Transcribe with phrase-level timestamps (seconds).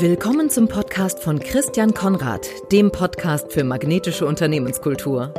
[0.00, 5.32] Willkommen zum Podcast von Christian Konrad, dem Podcast für magnetische Unternehmenskultur.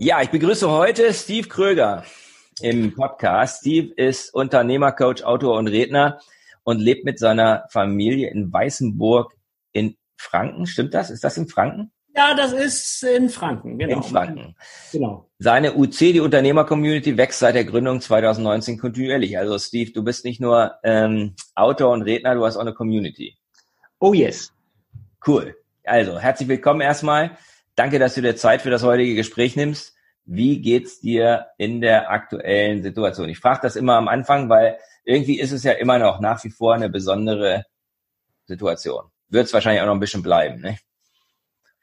[0.00, 2.04] Ja, ich begrüße heute Steve Kröger
[2.60, 3.60] im Podcast.
[3.60, 6.20] Steve ist Unternehmercoach, Autor und Redner
[6.64, 9.32] und lebt mit seiner Familie in Weißenburg
[9.70, 10.66] in Franken.
[10.66, 11.10] Stimmt das?
[11.10, 11.92] Ist das in Franken?
[12.16, 13.98] Ja, das ist in Franken, genau.
[13.98, 14.56] In Franken.
[14.90, 15.28] Genau.
[15.38, 19.36] Seine UC, die Unternehmer-Community, wächst seit der Gründung 2019 kontinuierlich.
[19.36, 23.36] Also Steve, du bist nicht nur ähm, Autor und Redner, du hast auch eine Community.
[23.98, 24.50] Oh yes.
[25.26, 25.56] Cool.
[25.84, 27.36] Also, herzlich willkommen erstmal.
[27.74, 29.94] Danke, dass du dir Zeit für das heutige Gespräch nimmst.
[30.24, 33.28] Wie geht's dir in der aktuellen Situation?
[33.28, 36.50] Ich frage das immer am Anfang, weil irgendwie ist es ja immer noch nach wie
[36.50, 37.66] vor eine besondere
[38.46, 39.04] Situation.
[39.28, 40.78] Wird es wahrscheinlich auch noch ein bisschen bleiben, ne?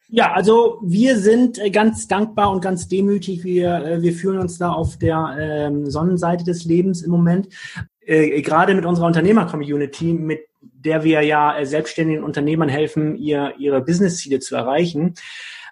[0.09, 3.43] Ja, also wir sind äh, ganz dankbar und ganz demütig.
[3.43, 7.49] Wir, äh, wir fühlen uns da auf der ähm, Sonnenseite des Lebens im Moment.
[8.01, 13.81] Äh, gerade mit unserer Unternehmer-Community, mit der wir ja äh, selbstständigen Unternehmern helfen, ihr, ihre
[13.81, 15.15] Business-Ziele zu erreichen,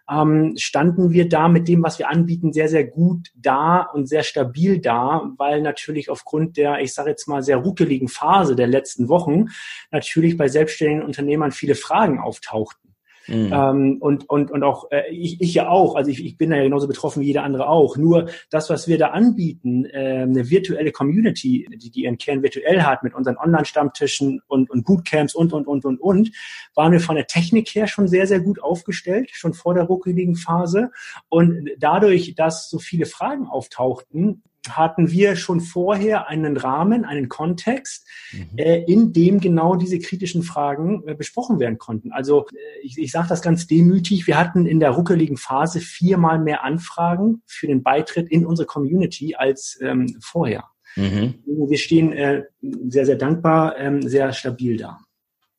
[0.10, 4.24] ähm, standen wir da mit dem, was wir anbieten, sehr, sehr gut da und sehr
[4.24, 9.10] stabil da, weil natürlich aufgrund der, ich sage jetzt mal, sehr ruckeligen Phase der letzten
[9.10, 9.48] Wochen
[9.92, 12.91] natürlich bei selbstständigen Unternehmern viele Fragen auftauchten.
[13.28, 13.52] Mhm.
[13.54, 16.58] Ähm, und, und, und auch äh, ich, ich ja auch, also ich, ich bin da
[16.58, 17.98] ja genauso betroffen wie jeder andere auch.
[17.98, 22.82] Nur das, was wir da anbieten, äh, eine virtuelle Community, die, die ihren Kern virtuell
[22.84, 26.32] hat, mit unseren Online-Stammtischen und, und Bootcamps und, und, und, und, und,
[26.76, 30.36] waren wir von der Technik her schon sehr, sehr gut aufgestellt, schon vor der ruckeligen
[30.36, 30.92] Phase.
[31.30, 38.08] Und dadurch, dass so viele Fragen auftauchten, hatten wir schon vorher einen Rahmen, einen Kontext,
[38.32, 38.58] mhm.
[38.58, 42.12] äh, in dem genau diese kritischen Fragen äh, besprochen werden konnten.
[42.12, 46.40] Also äh, ich, ich sage das ganz demütig, wir hatten in der ruckeligen Phase viermal
[46.40, 50.66] mehr Anfragen für den Beitritt in unsere Community als ähm, vorher.
[50.96, 51.36] Mhm.
[51.46, 55.00] Wir stehen äh, sehr, sehr dankbar, ähm, sehr stabil da.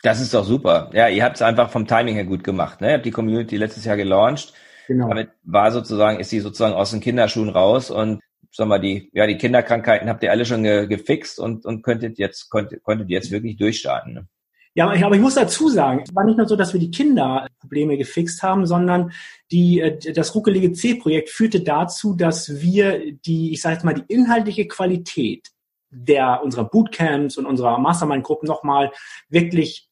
[0.03, 0.91] Das ist doch super.
[0.93, 2.81] Ja, ihr habt es einfach vom Timing her gut gemacht.
[2.81, 2.89] Ne?
[2.89, 4.53] Ihr habt die Community letztes Jahr gelauncht.
[4.89, 5.09] Genau.
[5.09, 8.21] Damit war sozusagen, ist sie sozusagen aus den Kinderschuhen raus und
[8.53, 12.19] sag mal, die, ja, die Kinderkrankheiten habt ihr alle schon ge, gefixt und, und könntet
[12.19, 14.15] jetzt, konntet, konntet jetzt wirklich durchstarten.
[14.15, 14.27] Ne?
[14.75, 17.99] Ja, aber ich muss dazu sagen, es war nicht nur so, dass wir die Kinderprobleme
[17.99, 19.13] gefixt haben, sondern
[19.51, 24.13] die, äh, das ruckelige C-Projekt führte dazu, dass wir die, ich sage jetzt mal, die
[24.13, 25.49] inhaltliche Qualität
[25.91, 28.93] der unserer Bootcamps und unserer Mastermind-Gruppen nochmal
[29.29, 29.91] wirklich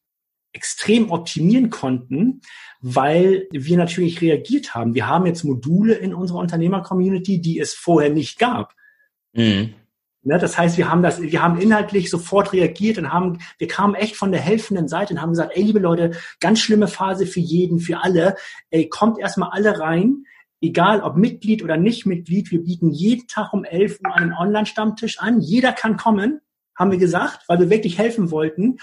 [0.52, 2.40] extrem optimieren konnten,
[2.80, 4.94] weil wir natürlich reagiert haben.
[4.94, 8.74] Wir haben jetzt Module in unserer Unternehmer-Community, die es vorher nicht gab.
[9.32, 9.74] Mhm.
[10.22, 13.94] Ne, das heißt, wir haben das, wir haben inhaltlich sofort reagiert und haben, wir kamen
[13.94, 17.40] echt von der helfenden Seite und haben gesagt, ey, liebe Leute, ganz schlimme Phase für
[17.40, 18.36] jeden, für alle.
[18.70, 20.24] Ey, kommt erstmal alle rein,
[20.60, 22.50] egal ob Mitglied oder nicht Mitglied.
[22.50, 25.40] Wir bieten jeden Tag um 11 Uhr einen Online-Stammtisch an.
[25.40, 26.42] Jeder kann kommen
[26.80, 28.78] haben wir gesagt, weil wir wirklich helfen wollten.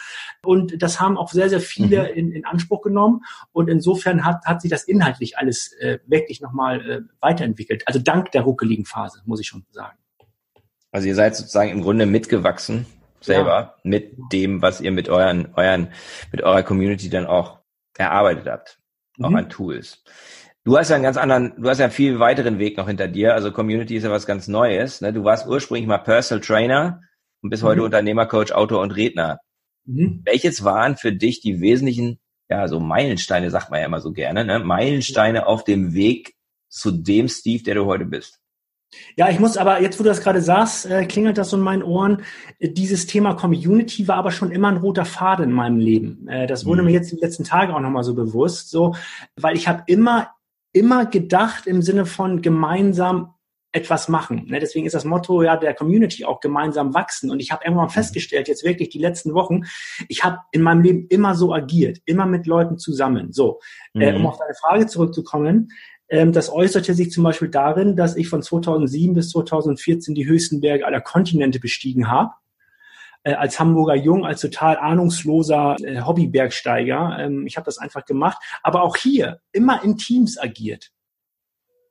[0.45, 2.15] Und das haben auch sehr, sehr viele mhm.
[2.15, 3.23] in, in Anspruch genommen.
[3.51, 7.83] Und insofern hat, hat sich das inhaltlich alles äh, wirklich nochmal äh, weiterentwickelt.
[7.87, 9.97] Also dank der ruckeligen Phase, muss ich schon sagen.
[10.91, 12.85] Also ihr seid sozusagen im Grunde mitgewachsen
[13.19, 13.73] selber ja.
[13.81, 15.89] mit dem, was ihr mit euren, euren,
[16.31, 17.59] mit eurer Community dann auch
[17.97, 18.79] erarbeitet habt.
[19.17, 19.25] Mhm.
[19.25, 20.03] Auch an Tools.
[20.63, 23.07] Du hast ja einen ganz anderen, du hast ja einen viel weiteren Weg noch hinter
[23.07, 23.33] dir.
[23.33, 25.01] Also Community ist ja was ganz Neues.
[25.01, 25.13] Ne?
[25.13, 27.01] Du warst ursprünglich mal Personal Trainer
[27.47, 27.85] und bis heute mhm.
[27.85, 29.39] Unternehmercoach, Autor und Redner.
[29.85, 30.21] Mhm.
[30.25, 32.19] Welches waren für dich die wesentlichen,
[32.49, 34.59] ja, so Meilensteine, sagt man ja immer so gerne, ne?
[34.59, 36.35] Meilensteine auf dem Weg
[36.67, 38.41] zu dem Steve, der du heute bist?
[39.15, 41.63] Ja, ich muss aber, jetzt wo du das gerade sagst, äh, klingelt das so in
[41.63, 42.23] meinen Ohren.
[42.59, 46.27] Dieses Thema Community war aber schon immer ein roter Faden in meinem Leben.
[46.27, 46.87] Äh, das wurde mhm.
[46.87, 48.93] mir jetzt die letzten Tage auch nochmal so bewusst, so,
[49.37, 50.31] weil ich habe immer,
[50.73, 53.35] immer gedacht im Sinne von gemeinsam
[53.77, 54.45] etwas machen.
[54.47, 54.59] Ne?
[54.59, 57.29] Deswegen ist das Motto ja der Community auch gemeinsam wachsen.
[57.29, 59.61] Und ich habe irgendwann festgestellt, jetzt wirklich die letzten Wochen,
[60.09, 63.31] ich habe in meinem Leben immer so agiert, immer mit Leuten zusammen.
[63.31, 63.59] So,
[63.93, 64.01] mhm.
[64.01, 65.69] äh, um auf deine Frage zurückzukommen,
[66.09, 70.59] ähm, das äußerte sich zum Beispiel darin, dass ich von 2007 bis 2014 die höchsten
[70.59, 72.31] Berge aller Kontinente bestiegen habe
[73.23, 77.17] äh, als Hamburger Jung, als total ahnungsloser äh, Hobbybergsteiger.
[77.19, 78.37] Ähm, ich habe das einfach gemacht.
[78.63, 80.91] Aber auch hier immer in Teams agiert.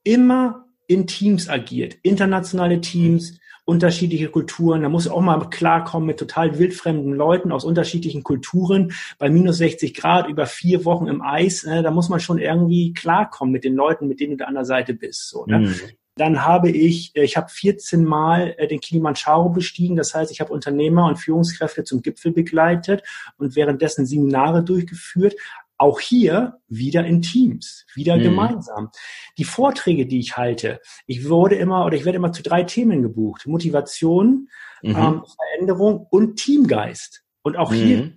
[0.03, 4.81] Immer in Teams agiert, internationale Teams, unterschiedliche Kulturen.
[4.81, 9.93] Da muss auch mal klarkommen mit total wildfremden Leuten aus unterschiedlichen Kulturen bei minus 60
[9.93, 11.65] Grad über vier Wochen im Eis.
[11.65, 11.83] Ne?
[11.83, 14.93] Da muss man schon irgendwie klarkommen mit den Leuten, mit denen du an der Seite
[14.93, 15.27] bist.
[15.29, 15.59] So, ne?
[15.59, 15.75] mhm.
[16.15, 19.97] Dann habe ich, äh, ich habe 14 Mal äh, den Kilimanjaro bestiegen.
[19.97, 23.03] Das heißt, ich habe Unternehmer und Führungskräfte zum Gipfel begleitet
[23.37, 25.35] und währenddessen Seminare durchgeführt
[25.77, 28.23] Auch hier wieder in Teams, wieder mhm.
[28.23, 28.89] gemeinsam.
[29.37, 33.01] Die Vorträge, die ich halte, ich wurde immer oder ich werde immer zu drei Themen
[33.01, 33.45] gebucht.
[33.45, 34.49] Motivation,
[34.81, 34.95] mhm.
[34.95, 37.23] ähm, Veränderung und Teamgeist.
[37.43, 37.75] Und auch mhm.
[37.75, 38.11] hier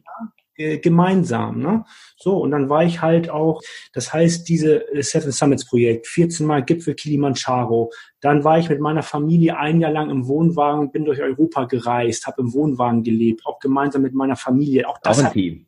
[0.60, 1.60] äh, gemeinsam.
[1.60, 1.84] Ne?
[2.16, 3.62] So, und dann war ich halt auch,
[3.94, 7.90] das heißt, diese äh, Seven Summits Projekt, 14 Mal Gipfel Kilimanjaro.
[8.20, 12.26] Dann war ich mit meiner Familie ein Jahr lang im Wohnwagen, bin durch Europa gereist,
[12.26, 14.86] habe im Wohnwagen gelebt, auch gemeinsam mit meiner Familie.
[14.86, 15.66] Auch das auch ein hat, Team.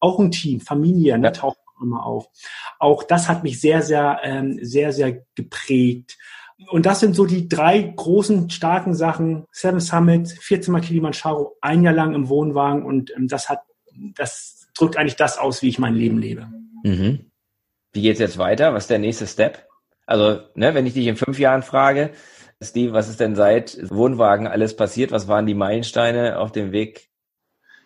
[0.00, 2.28] Auch ein Team, Familie, ne, taucht immer auf.
[2.78, 6.18] Auch das hat mich sehr, sehr, ähm, sehr, sehr geprägt.
[6.70, 9.44] Und das sind so die drei großen, starken Sachen.
[9.52, 13.60] Seven Summits, 14 Mal Kilimanjaro, ein Jahr lang im Wohnwagen und ähm, das hat
[14.14, 16.48] das drückt eigentlich das aus, wie ich mein Leben lebe.
[16.84, 17.30] Mhm.
[17.92, 18.74] Wie geht's jetzt weiter?
[18.74, 19.66] Was ist der nächste Step?
[20.06, 22.10] Also, ne, wenn ich dich in fünf Jahren frage,
[22.62, 25.10] Steve, was ist denn seit Wohnwagen alles passiert?
[25.10, 27.10] Was waren die Meilensteine auf dem Weg?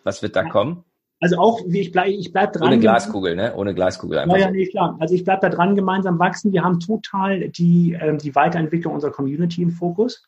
[0.04, 0.84] Was wird da kommen?
[1.22, 2.68] Also auch, wie ich bleibe ich bleib dran.
[2.68, 3.54] Ohne Glaskugel, ne?
[3.56, 4.36] Ohne Glaskugel einfach.
[4.36, 4.96] Ja, ja, nee, klar.
[5.00, 6.52] Also ich bleib da dran, gemeinsam wachsen.
[6.52, 10.26] Wir haben total die, ähm, die Weiterentwicklung unserer Community im Fokus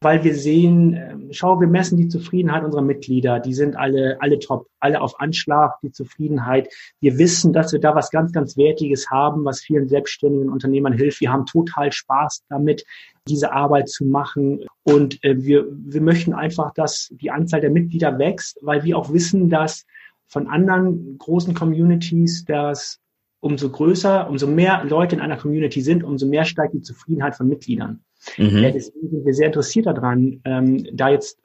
[0.00, 4.38] weil wir sehen, ähm, schau, wir messen die Zufriedenheit unserer Mitglieder, die sind alle, alle
[4.38, 6.68] top, alle auf Anschlag, die Zufriedenheit.
[7.00, 11.20] Wir wissen, dass wir da was ganz, ganz Wertiges haben, was vielen selbstständigen Unternehmern hilft.
[11.20, 12.84] Wir haben total Spaß damit,
[13.28, 14.64] diese Arbeit zu machen.
[14.84, 19.12] Und äh, wir, wir möchten einfach, dass die Anzahl der Mitglieder wächst, weil wir auch
[19.12, 19.84] wissen, dass
[20.28, 23.00] von anderen großen Communities, dass
[23.40, 27.48] umso größer, umso mehr Leute in einer Community sind, umso mehr steigt die Zufriedenheit von
[27.48, 28.00] Mitgliedern.
[28.36, 28.58] Mhm.
[28.58, 31.38] Ja, deswegen sind wir sehr interessiert daran, ähm, da jetzt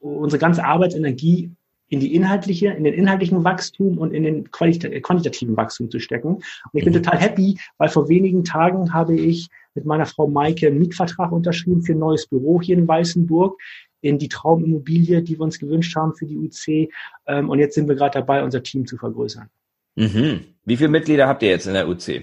[0.00, 1.50] unsere ganze Arbeitsenergie
[1.88, 6.34] in die inhaltliche, in den inhaltlichen Wachstum und in den quantitativen Wachstum zu stecken.
[6.34, 7.02] Und ich bin mhm.
[7.02, 11.82] total happy, weil vor wenigen Tagen habe ich mit meiner Frau Maike einen Mietvertrag unterschrieben
[11.82, 13.58] für ein neues Büro hier in Weißenburg
[14.00, 16.90] in die Traumimmobilie, die wir uns gewünscht haben für die UC.
[17.26, 19.48] Ähm, und jetzt sind wir gerade dabei, unser Team zu vergrößern.
[19.96, 20.44] Mhm.
[20.64, 22.22] Wie viele Mitglieder habt ihr jetzt in der UC?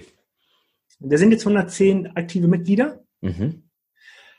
[0.98, 3.00] Wir sind jetzt 110 aktive Mitglieder.
[3.20, 3.62] Mhm.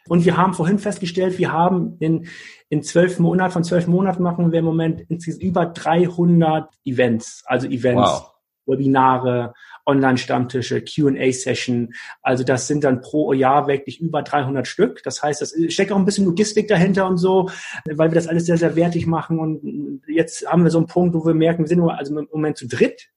[0.07, 2.27] Und wir haben vorhin festgestellt, wir haben in,
[2.69, 7.67] in zwölf Monaten, von zwölf Monaten machen wir im Moment insgesamt über 300 Events, also
[7.67, 8.31] Events, wow.
[8.65, 9.53] Webinare,
[9.87, 11.93] Online-Stammtische, Q&A-Session.
[12.21, 15.01] Also das sind dann pro Jahr wirklich über 300 Stück.
[15.03, 17.49] Das heißt, das steckt auch ein bisschen Logistik dahinter und so,
[17.85, 19.39] weil wir das alles sehr, sehr wertig machen.
[19.39, 22.27] Und jetzt haben wir so einen Punkt, wo wir merken, wir sind nur also im
[22.31, 23.09] Moment zu dritt.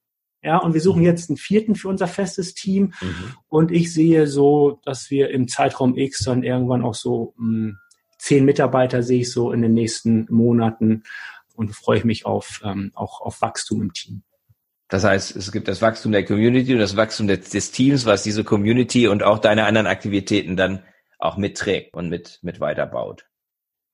[0.43, 2.95] Ja, und wir suchen jetzt einen vierten für unser festes Team.
[3.03, 3.35] Mhm.
[3.49, 7.79] Und ich sehe so, dass wir im Zeitraum X dann irgendwann auch so mh, hm,
[8.17, 11.03] zehn Mitarbeiter sehe ich so in den nächsten Monaten
[11.55, 14.23] und freue ich mich auf ähm, auch auf Wachstum im Team.
[14.91, 18.25] Das heißt, es gibt das Wachstum der Community und das Wachstum des, des Teams, was
[18.25, 20.83] diese Community und auch deine anderen Aktivitäten dann
[21.19, 23.27] auch mitträgt und mit, mit weiterbaut.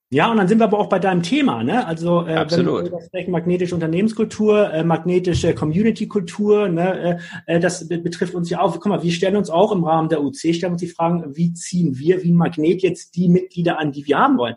[0.09, 1.85] Ja, und dann sind wir aber auch bei deinem Thema, ne?
[1.85, 2.85] Also äh, Absolut.
[2.85, 7.19] wenn wir sprechen, magnetische Unternehmenskultur, äh, magnetische Community-Kultur, ne?
[7.45, 8.71] Äh, äh das betrifft uns ja auch.
[8.73, 11.53] Guck mal, wir stellen uns auch im Rahmen der UC, stellen uns die Fragen, wie
[11.53, 14.55] ziehen wir wie ein Magnet jetzt die Mitglieder an, die wir haben wollen?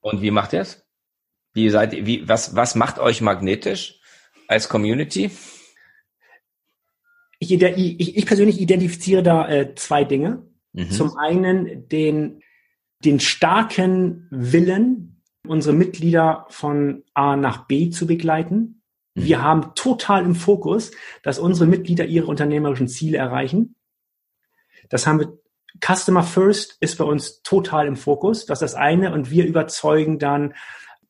[0.00, 0.86] Und wie macht ihr es?
[1.54, 4.00] Wie seid ihr, wie, was, was macht euch magnetisch
[4.48, 5.30] als Community?
[7.38, 10.42] Ich, ich, ich persönlich identifiziere da äh, zwei Dinge.
[10.72, 10.90] Mhm.
[10.90, 12.42] Zum einen den
[13.04, 18.82] den starken Willen, unsere Mitglieder von A nach B zu begleiten.
[19.14, 20.90] Wir haben total im Fokus,
[21.22, 23.76] dass unsere Mitglieder ihre unternehmerischen Ziele erreichen.
[24.88, 25.38] Das haben wir
[25.84, 28.46] Customer First ist bei uns total im Fokus.
[28.46, 29.12] Das ist das eine.
[29.12, 30.54] Und wir überzeugen dann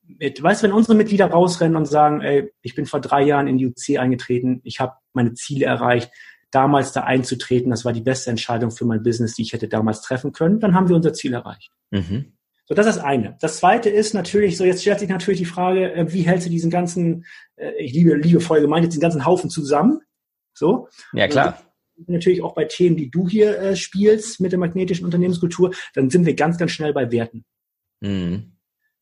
[0.06, 3.48] mit, weißt du, wenn unsere Mitglieder rausrennen und sagen, ey, ich bin vor drei Jahren
[3.48, 6.10] in die UC eingetreten, ich habe meine Ziele erreicht,
[6.50, 10.00] damals da einzutreten, das war die beste Entscheidung für mein Business, die ich hätte damals
[10.00, 11.70] treffen können, dann haben wir unser Ziel erreicht.
[11.90, 12.32] Mhm.
[12.68, 13.36] So, das ist das eine.
[13.40, 16.50] Das zweite ist natürlich, so jetzt stellt sich natürlich die Frage, äh, wie hältst du
[16.50, 17.24] diesen ganzen,
[17.56, 20.00] äh, ich liebe, liebevoll gemeint, diesen ganzen Haufen zusammen?
[20.52, 20.88] So.
[21.12, 21.60] Ja, klar.
[21.96, 26.10] Und natürlich auch bei Themen, die du hier äh, spielst mit der magnetischen Unternehmenskultur, dann
[26.10, 27.44] sind wir ganz, ganz schnell bei Werten.
[28.00, 28.55] Mhm.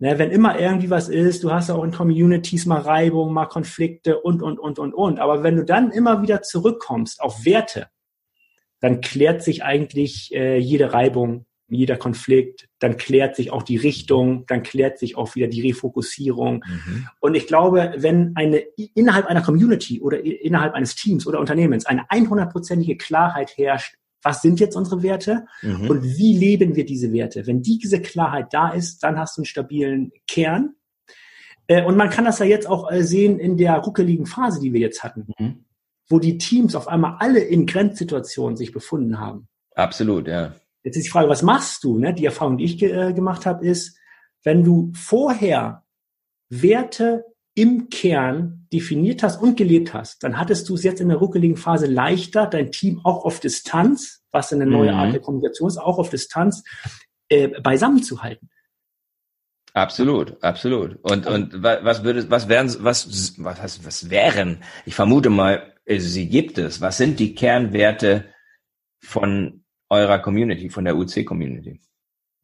[0.05, 3.47] Ne, wenn immer irgendwie was ist, du hast ja auch in Communities mal Reibung, mal
[3.47, 5.19] Konflikte und, und, und, und, und.
[5.19, 7.89] Aber wenn du dann immer wieder zurückkommst auf Werte,
[8.81, 14.45] dann klärt sich eigentlich äh, jede Reibung, jeder Konflikt, dann klärt sich auch die Richtung,
[14.47, 16.57] dann klärt sich auch wieder die Refokussierung.
[16.57, 17.09] Mhm.
[17.21, 18.59] Und ich glaube, wenn eine
[18.95, 24.59] innerhalb einer Community oder innerhalb eines Teams oder Unternehmens eine 100%ige Klarheit herrscht, was sind
[24.59, 25.91] jetzt unsere Werte mhm.
[25.91, 27.47] und wie leben wir diese Werte.
[27.47, 30.75] Wenn diese Klarheit da ist, dann hast du einen stabilen Kern.
[31.67, 34.73] Äh, und man kann das ja jetzt auch äh, sehen in der ruckeligen Phase, die
[34.73, 35.65] wir jetzt hatten, mhm.
[36.09, 39.47] wo die Teams auf einmal alle in Grenzsituationen sich befunden haben.
[39.75, 40.55] Absolut, ja.
[40.83, 41.99] Jetzt ist die Frage, was machst du?
[41.99, 42.15] Ne?
[42.15, 43.99] Die Erfahrung, die ich äh, gemacht habe, ist,
[44.43, 45.85] wenn du vorher
[46.49, 47.25] Werte
[47.55, 51.57] im Kern definiert hast und gelebt hast, dann hattest du es jetzt in der ruckeligen
[51.57, 54.99] Phase leichter, dein Team auch auf Distanz, was eine neue mhm.
[54.99, 56.65] Art der Kommunikation ist, auch auf Distanz
[57.29, 58.51] äh, beisammen zu halten.
[59.73, 60.97] Absolut, absolut.
[61.03, 64.59] Und und was würde was wären was was was wären?
[64.87, 66.81] Ich vermute mal, sie gibt es.
[66.81, 68.27] Was sind die Kernwerte
[69.01, 71.81] von eurer Community, von der UC Community?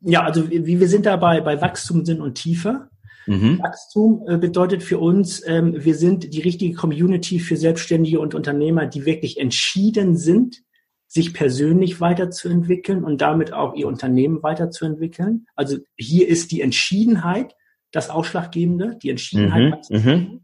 [0.01, 2.90] Ja, also wie wir sind da bei, bei Wachstum, Sinn und Tiefe.
[3.27, 3.59] Mhm.
[3.61, 8.87] Wachstum äh, bedeutet für uns, ähm, wir sind die richtige Community für Selbstständige und Unternehmer,
[8.87, 10.63] die wirklich entschieden sind,
[11.07, 15.47] sich persönlich weiterzuentwickeln und damit auch ihr Unternehmen weiterzuentwickeln.
[15.57, 17.55] Also hier ist die Entschiedenheit
[17.91, 19.91] das Ausschlaggebende, die Entschiedenheit.
[19.91, 19.97] Mhm.
[19.99, 20.41] mhm.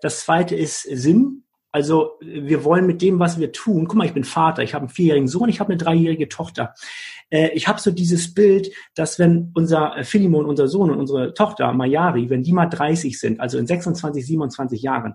[0.00, 1.44] Das zweite ist Sinn.
[1.78, 4.86] Also wir wollen mit dem, was wir tun, guck mal, ich bin Vater, ich habe
[4.86, 6.74] einen vierjährigen Sohn, ich habe eine dreijährige Tochter.
[7.30, 11.34] Äh, ich habe so dieses Bild, dass wenn unser äh, Philemon, unser Sohn und unsere
[11.34, 15.14] Tochter Mayari, wenn die mal 30 sind, also in 26, 27 Jahren,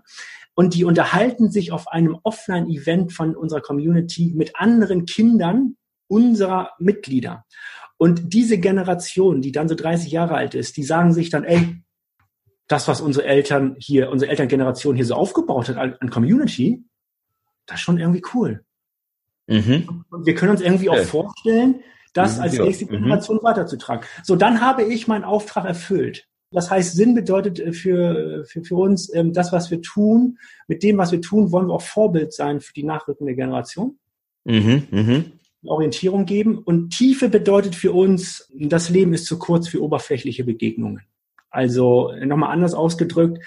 [0.54, 5.76] und die unterhalten sich auf einem Offline-Event von unserer Community mit anderen Kindern
[6.08, 7.44] unserer Mitglieder.
[7.98, 11.83] Und diese Generation, die dann so 30 Jahre alt ist, die sagen sich dann, ey,
[12.68, 16.84] das, was unsere Eltern hier, unsere Elterngeneration hier so aufgebaut hat an, an Community,
[17.66, 18.64] das ist schon irgendwie cool.
[19.46, 20.04] Mhm.
[20.10, 21.80] Und wir können uns irgendwie auch vorstellen,
[22.14, 22.90] das mhm, als nächste mhm.
[22.90, 23.42] Generation mhm.
[23.42, 24.06] weiterzutragen.
[24.22, 26.26] So, dann habe ich meinen Auftrag erfüllt.
[26.50, 30.82] Das heißt, Sinn bedeutet äh, für, für, für uns, ähm, das, was wir tun, mit
[30.82, 33.98] dem, was wir tun, wollen wir auch Vorbild sein für die nachrückende Generation.
[34.44, 35.24] Mhm, mh.
[35.66, 36.58] Orientierung geben.
[36.58, 41.02] Und Tiefe bedeutet für uns, das Leben ist zu kurz für oberflächliche Begegnungen.
[41.54, 43.38] Also nochmal anders ausgedrückt,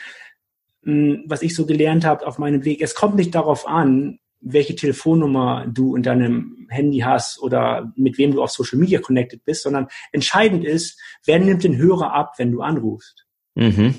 [0.81, 5.65] was ich so gelernt habe auf meinem Weg, es kommt nicht darauf an, welche Telefonnummer
[5.67, 9.87] du in deinem Handy hast oder mit wem du auf Social Media connected bist, sondern
[10.11, 13.25] entscheidend ist, wer nimmt den Hörer ab, wenn du anrufst.
[13.55, 13.95] Mhm.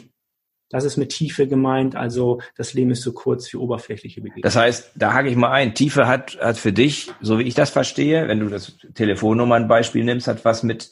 [0.70, 4.42] Das ist mit Tiefe gemeint, also das Leben ist zu kurz für oberflächliche Begegnungen.
[4.42, 7.54] Das heißt, da hake ich mal ein, Tiefe hat, hat für dich, so wie ich
[7.54, 10.90] das verstehe, wenn du das Telefonnummernbeispiel nimmst, hat was mit,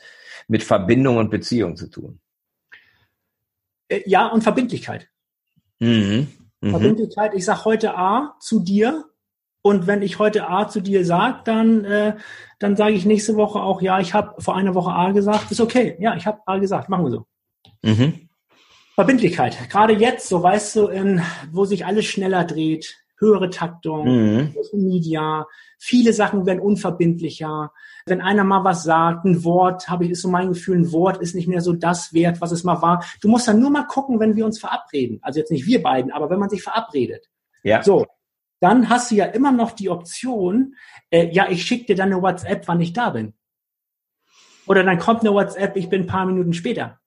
[0.49, 2.21] mit Verbindung und Beziehung zu tun.
[3.89, 5.09] Äh, ja, und Verbindlichkeit.
[5.79, 6.29] Mhm.
[6.61, 6.71] Mhm.
[6.71, 9.05] Verbindlichkeit, ich sag heute A zu dir
[9.63, 12.17] und wenn ich heute A zu dir sage, dann, äh,
[12.59, 15.61] dann sage ich nächste Woche auch, ja, ich habe vor einer Woche A gesagt, ist
[15.61, 15.97] okay.
[15.99, 17.27] Ja, ich habe A gesagt, machen wir so.
[17.83, 18.29] Mhm.
[18.95, 19.69] Verbindlichkeit.
[19.69, 24.55] Gerade jetzt, so weißt du, in, wo sich alles schneller dreht, höhere Taktung, mhm.
[24.55, 25.47] Social Media,
[25.79, 27.73] viele Sachen werden unverbindlicher.
[28.09, 31.17] Wenn einer mal was sagt, ein Wort, habe ich, ist so mein Gefühl, ein Wort
[31.21, 33.05] ist nicht mehr so das wert, was es mal war.
[33.21, 35.19] Du musst dann nur mal gucken, wenn wir uns verabreden.
[35.23, 37.29] Also jetzt nicht wir beiden, aber wenn man sich verabredet.
[37.65, 37.83] Ja.
[37.83, 38.07] So.
[38.61, 40.77] Dann hast du ja immer noch die Option,
[41.11, 43.35] äh, ja, ich schicke dir dann eine WhatsApp, wann ich da bin.
[44.69, 47.01] Oder dann kommt eine WhatsApp, ich bin ein paar Minuten später.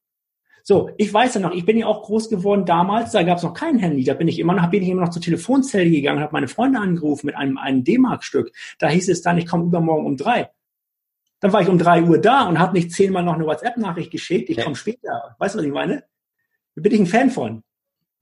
[0.64, 3.44] So, ich weiß ja noch, ich bin ja auch groß geworden damals, da gab es
[3.44, 6.20] noch kein Handy, da bin ich immer noch, bin ich immer noch zur Telefonzelle gegangen,
[6.20, 8.52] habe meine Freunde angerufen mit einem, einem D-Mark-Stück.
[8.78, 10.50] Da hieß es dann, ich komme übermorgen um drei.
[11.40, 14.50] Dann war ich um drei Uhr da und habe nicht zehnmal noch eine WhatsApp-Nachricht geschickt,
[14.50, 14.64] ich ja.
[14.64, 15.36] komme später.
[15.40, 16.04] Weißt du, was ich meine?
[16.76, 17.64] Da bin ich ein Fan von.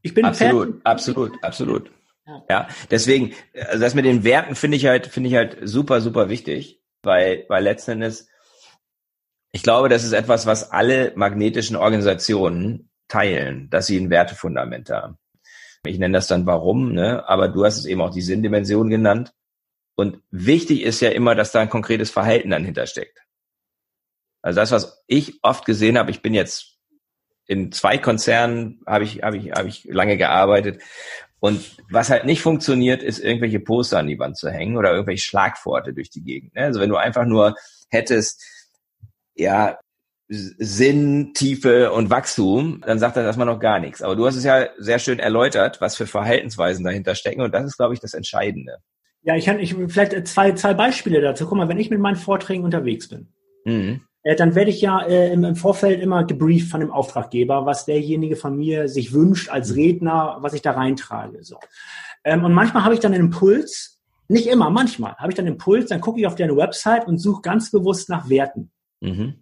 [0.02, 0.82] Ich bin absolut, ein Fan.
[0.84, 1.92] Absolut, absolut,
[2.28, 2.44] ja.
[2.50, 6.30] ja, deswegen, also das mit den Werten finde ich halt, finde ich halt super, super
[6.30, 8.30] wichtig, weil, weil letzten Endes,
[9.52, 15.18] ich glaube, das ist etwas, was alle magnetischen Organisationen teilen, dass sie ein Wertefundament haben.
[15.86, 17.28] Ich nenne das dann warum, ne?
[17.28, 19.34] aber du hast es eben auch die Sinndimension genannt.
[19.98, 23.18] Und wichtig ist ja immer, dass da ein konkretes Verhalten dann hintersteckt.
[24.44, 26.78] Also das, was ich oft gesehen habe, ich bin jetzt
[27.48, 30.84] in zwei Konzernen, habe ich, habe ich, habe ich lange gearbeitet.
[31.40, 35.24] Und was halt nicht funktioniert, ist irgendwelche Poster an die Wand zu hängen oder irgendwelche
[35.24, 36.54] Schlagworte durch die Gegend.
[36.54, 36.66] Ne?
[36.66, 37.56] Also wenn du einfach nur
[37.90, 38.44] hättest,
[39.34, 39.80] ja,
[40.30, 44.04] Sinn, Tiefe und Wachstum, dann sagt das erstmal noch gar nichts.
[44.04, 47.42] Aber du hast es ja sehr schön erläutert, was für Verhaltensweisen dahinter stecken.
[47.42, 48.78] Und das ist, glaube ich, das Entscheidende.
[49.24, 51.46] Ja, ich kann ich, vielleicht zwei, zwei Beispiele dazu.
[51.46, 53.28] Guck mal, wenn ich mit meinen Vorträgen unterwegs bin,
[53.66, 54.02] mhm.
[54.24, 57.86] äh, dann werde ich ja äh, im, im, Vorfeld immer gebrieft von dem Auftraggeber, was
[57.86, 61.44] derjenige von mir sich wünscht als Redner, was ich da reintrage.
[61.44, 61.58] So.
[62.24, 65.56] Ähm, und manchmal habe ich dann einen Impuls, nicht immer, manchmal habe ich dann einen
[65.56, 68.72] Impuls, dann gucke ich auf deine Website und suche ganz bewusst nach Werten.
[69.02, 69.36] Mhm.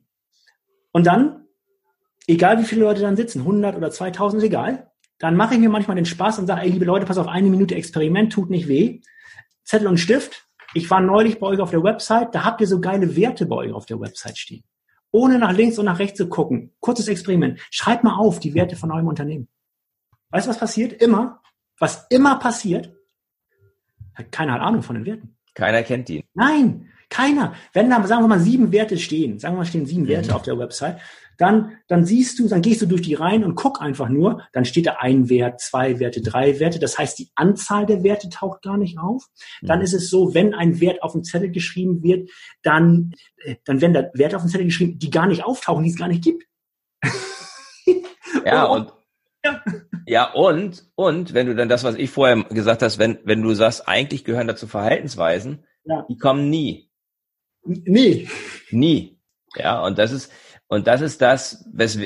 [0.92, 1.48] Und dann,
[2.28, 5.96] egal wie viele Leute dann sitzen, 100 oder 2000, egal, dann mache ich mir manchmal
[5.96, 9.02] den Spaß und sage, ey, liebe Leute, pass auf, eine Minute Experiment tut nicht weh.
[9.66, 10.48] Zettel und Stift.
[10.74, 13.56] Ich war neulich bei euch auf der Website, da habt ihr so geile Werte bei
[13.56, 14.64] euch auf der Website stehen.
[15.12, 16.74] Ohne nach links und nach rechts zu gucken.
[16.80, 17.60] Kurzes Experiment.
[17.72, 19.48] Schreibt mal auf die Werte von eurem Unternehmen.
[20.30, 20.94] Weißt du, was passiert?
[21.02, 21.42] Immer,
[21.80, 22.94] was immer passiert,
[24.32, 25.36] keiner hat Ahnung von den Werten.
[25.54, 26.26] Keiner kennt die.
[26.34, 27.54] Nein, Keiner.
[27.74, 30.10] Wenn da, sagen wir mal, sieben Werte stehen, sagen wir mal, stehen sieben mhm.
[30.10, 31.00] Werte auf der Website,
[31.38, 34.66] dann, dann siehst du, dann gehst du durch die Reihen und guck einfach nur, dann
[34.66, 36.80] steht da ein Wert, zwei Werte, drei Werte.
[36.80, 39.26] Das heißt, die Anzahl der Werte taucht gar nicht auf.
[39.62, 39.86] Dann mhm.
[39.86, 42.30] ist es so, wenn ein Wert auf dem Zettel geschrieben wird,
[42.64, 43.12] dann,
[43.44, 45.98] äh, dann werden da Werte auf dem Zettel geschrieben, die gar nicht auftauchen, die es
[45.98, 46.46] gar nicht gibt.
[48.46, 48.94] ja, und,
[49.44, 49.64] ja.
[50.06, 53.54] ja, und, und, wenn du dann das, was ich vorher gesagt hast, wenn, wenn du
[53.54, 56.06] sagst, eigentlich gehören dazu Verhaltensweisen, ja.
[56.10, 56.90] die kommen nie.
[57.66, 58.30] Nie.
[58.72, 59.20] Nie.
[59.56, 60.32] Ja, und das ist,
[60.68, 61.98] und das ist das, was,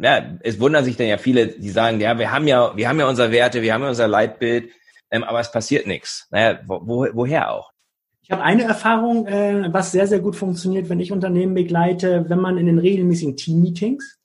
[0.00, 3.00] ja, es wundern sich dann ja viele, die sagen, ja, wir haben ja, wir haben
[3.00, 4.70] ja unsere Werte, wir haben ja unser Leitbild,
[5.10, 6.28] ähm, aber es passiert nichts.
[6.30, 7.72] Naja, wo, woher auch?
[8.22, 12.40] Ich habe eine Erfahrung, äh, was sehr, sehr gut funktioniert, wenn ich Unternehmen begleite, wenn
[12.40, 14.18] man in den regelmäßigen Team-Meetings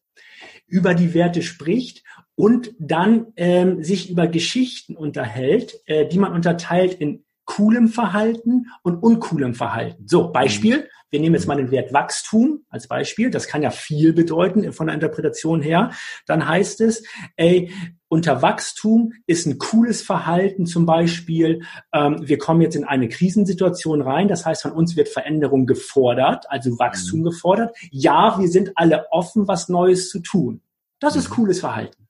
[0.67, 2.03] über die Werte spricht
[2.35, 9.03] und dann ähm, sich über Geschichten unterhält, äh, die man unterteilt in coolem Verhalten und
[9.03, 10.07] uncoolem Verhalten.
[10.07, 13.29] So, Beispiel, wir nehmen jetzt mal den Wert Wachstum als Beispiel.
[13.29, 15.91] Das kann ja viel bedeuten von der Interpretation her.
[16.25, 17.03] Dann heißt es,
[17.35, 17.71] ey,
[18.07, 21.61] unter Wachstum ist ein cooles Verhalten zum Beispiel,
[21.93, 26.45] ähm, wir kommen jetzt in eine Krisensituation rein, das heißt, von uns wird Veränderung gefordert,
[26.49, 27.25] also Wachstum mhm.
[27.25, 27.75] gefordert.
[27.91, 30.61] Ja, wir sind alle offen, was Neues zu tun.
[30.99, 31.19] Das mhm.
[31.19, 32.07] ist cooles Verhalten.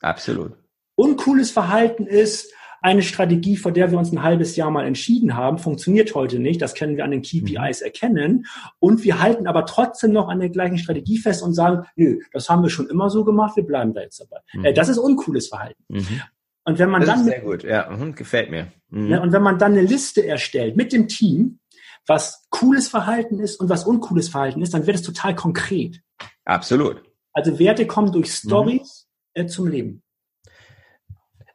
[0.00, 0.52] Absolut.
[0.94, 2.52] Uncooles Verhalten ist,
[2.86, 6.62] eine Strategie, vor der wir uns ein halbes Jahr mal entschieden haben, funktioniert heute nicht.
[6.62, 7.84] Das können wir an den KPIs mhm.
[7.84, 8.46] erkennen.
[8.78, 12.48] Und wir halten aber trotzdem noch an der gleichen Strategie fest und sagen, nö, das
[12.48, 14.40] haben wir schon immer so gemacht, wir bleiben da jetzt dabei.
[14.54, 14.66] Mhm.
[14.66, 15.82] Äh, das ist uncooles Verhalten.
[15.88, 16.22] Mhm.
[16.62, 17.24] Und wenn man das dann.
[17.24, 18.68] sehr gut, ja, mhm, gefällt mir.
[18.90, 19.08] Mhm.
[19.08, 21.58] Ne, und wenn man dann eine Liste erstellt mit dem Team,
[22.06, 26.02] was cooles Verhalten ist und was uncooles Verhalten ist, dann wird es total konkret.
[26.44, 27.02] Absolut.
[27.32, 29.42] Also Werte kommen durch Stories mhm.
[29.42, 30.02] äh, zum Leben.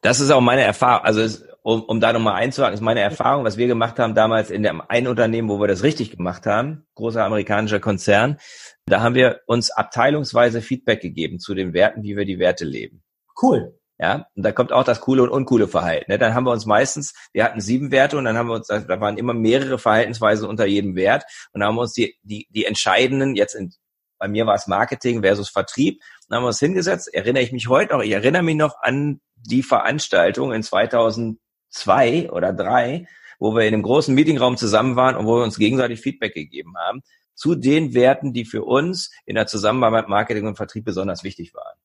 [0.01, 1.05] Das ist auch meine Erfahrung.
[1.05, 4.49] Also es, um, um da nochmal einzuhaken, ist meine Erfahrung, was wir gemacht haben damals
[4.49, 8.37] in dem einen Unternehmen, wo wir das richtig gemacht haben, großer amerikanischer Konzern.
[8.85, 13.03] Da haben wir uns abteilungsweise Feedback gegeben zu den Werten, wie wir die Werte leben.
[13.41, 13.77] Cool.
[13.99, 16.11] Ja, und da kommt auch das coole und uncoole Verhalten.
[16.11, 16.17] Ne?
[16.17, 18.99] Dann haben wir uns meistens, wir hatten sieben Werte und dann haben wir uns, da
[18.99, 22.65] waren immer mehrere Verhaltensweisen unter jedem Wert und dann haben wir uns die, die, die
[22.65, 23.71] entscheidenden, jetzt in,
[24.17, 27.67] bei mir war es Marketing versus Vertrieb, dann haben wir uns hingesetzt, erinnere ich mich
[27.67, 33.07] heute noch, ich erinnere mich noch an die Veranstaltung in 2002 oder drei,
[33.39, 36.73] wo wir in einem großen Meetingraum zusammen waren und wo wir uns gegenseitig Feedback gegeben
[36.77, 37.01] haben
[37.33, 41.77] zu den Werten, die für uns in der Zusammenarbeit Marketing und Vertrieb besonders wichtig waren.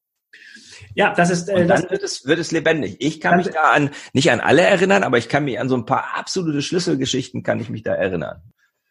[0.95, 1.49] Ja, das ist.
[1.49, 2.97] Äh, und dann wird es wird es lebendig.
[3.01, 5.77] Ich kann mich da an nicht an alle erinnern, aber ich kann mich an so
[5.77, 8.43] ein paar absolute Schlüsselgeschichten kann ich mich da erinnern.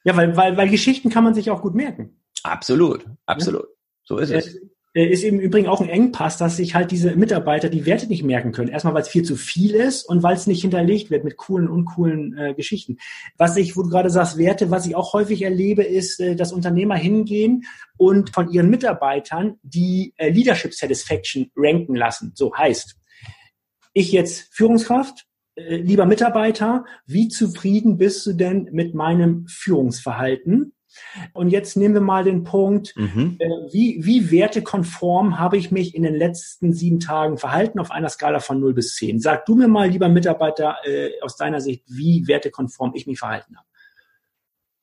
[0.04, 2.21] Ja, weil weil weil Geschichten kann man sich auch gut merken.
[2.43, 3.63] Absolut, absolut.
[3.63, 3.75] Ja.
[4.04, 4.60] So ist es.
[4.95, 8.23] Äh, ist im Übrigen auch ein Engpass, dass sich halt diese Mitarbeiter die Werte nicht
[8.23, 8.69] merken können.
[8.69, 11.67] Erstmal, weil es viel zu viel ist und weil es nicht hinterlegt wird mit coolen,
[11.67, 12.97] uncoolen äh, Geschichten.
[13.38, 16.53] Was ich, wo du gerade sagst, Werte, was ich auch häufig erlebe, ist, äh, dass
[16.53, 17.65] Unternehmer hingehen
[17.97, 22.31] und von ihren Mitarbeitern die äh, Leadership Satisfaction ranken lassen.
[22.34, 22.95] So heißt,
[23.93, 30.71] ich jetzt Führungskraft, äh, lieber Mitarbeiter, wie zufrieden bist du denn mit meinem Führungsverhalten?
[31.34, 33.38] Und jetzt nehmen wir mal den Punkt, mhm.
[33.39, 38.10] äh, wie, wie wertekonform habe ich mich in den letzten sieben Tagen verhalten auf einer
[38.10, 39.19] Skala von 0 bis 10?
[39.19, 43.55] Sag du mir mal, lieber Mitarbeiter, äh, aus deiner Sicht, wie wertekonform ich mich verhalten
[43.55, 43.67] habe.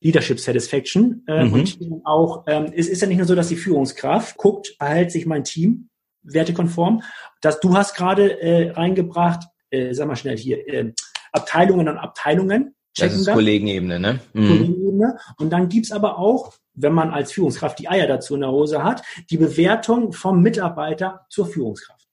[0.00, 1.22] Leadership Satisfaction.
[1.26, 1.52] Äh, mhm.
[1.54, 5.26] Und auch, ähm, es ist ja nicht nur so, dass die Führungskraft guckt, verhält sich
[5.26, 5.88] mein Team
[6.22, 7.02] wertekonform.
[7.40, 10.92] Das, du hast gerade äh, reingebracht, äh, sag mal schnell hier, äh,
[11.32, 14.20] Abteilungen und Abteilungen das ist Kollegenebene, ne?
[14.32, 14.48] Mhm.
[14.48, 15.18] Kollegenebene.
[15.38, 18.82] Und dann gibt's aber auch, wenn man als Führungskraft die Eier dazu in der Hose
[18.82, 22.08] hat, die Bewertung vom Mitarbeiter zur Führungskraft.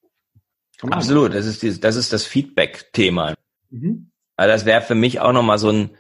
[0.82, 3.36] Absolut, das ist, die, das ist das Feedback-Thema.
[3.70, 4.12] Mhm.
[4.38, 5.98] Also das wäre für mich auch nochmal so ein,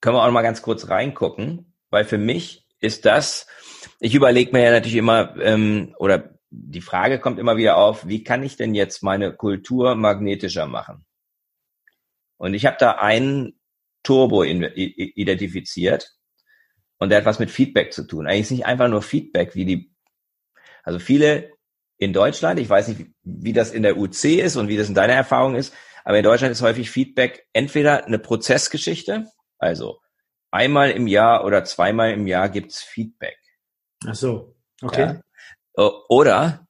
[0.00, 3.46] können wir auch nochmal ganz kurz reingucken, weil für mich ist das,
[3.98, 8.22] ich überlege mir ja natürlich immer, ähm, oder die Frage kommt immer wieder auf, wie
[8.22, 11.04] kann ich denn jetzt meine Kultur magnetischer machen?
[12.36, 13.58] Und ich habe da einen
[14.04, 16.12] Turbo identifiziert.
[16.98, 18.28] Und der hat was mit Feedback zu tun.
[18.28, 19.92] Eigentlich ist nicht einfach nur Feedback, wie die,
[20.84, 21.50] also viele
[21.98, 24.94] in Deutschland, ich weiß nicht, wie das in der UC ist und wie das in
[24.94, 29.26] deiner Erfahrung ist, aber in Deutschland ist häufig Feedback entweder eine Prozessgeschichte,
[29.58, 30.00] also
[30.50, 33.38] einmal im Jahr oder zweimal im Jahr gibt's Feedback.
[34.06, 35.20] Ach so, okay.
[35.76, 35.90] Ja.
[36.08, 36.68] Oder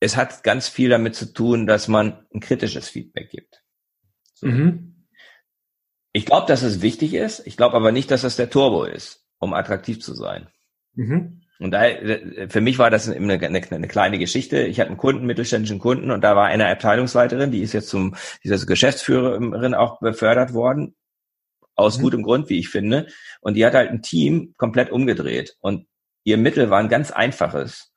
[0.00, 3.64] es hat ganz viel damit zu tun, dass man ein kritisches Feedback gibt.
[4.34, 4.46] So.
[4.46, 4.97] Mhm.
[6.12, 7.46] Ich glaube, dass es wichtig ist.
[7.46, 10.48] Ich glaube aber nicht, dass das der Turbo ist, um attraktiv zu sein.
[10.94, 11.42] Mhm.
[11.60, 14.62] Und daher, für mich war das eine, eine, eine, kleine Geschichte.
[14.62, 18.14] Ich hatte einen Kunden, mittelständischen Kunden, und da war eine Abteilungsleiterin, die ist jetzt zum,
[18.44, 20.94] dieser Geschäftsführerin auch befördert worden.
[21.74, 22.02] aus mhm.
[22.02, 23.06] gutem Grund, wie ich finde.
[23.40, 25.56] Und die hat halt ein Team komplett umgedreht.
[25.60, 25.86] Und
[26.24, 27.92] ihr Mittel war ein ganz einfaches.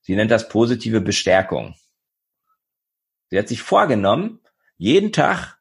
[0.00, 1.74] Sie nennt das positive Bestärkung.
[3.30, 4.40] Sie hat sich vorgenommen,
[4.76, 5.58] jeden Tag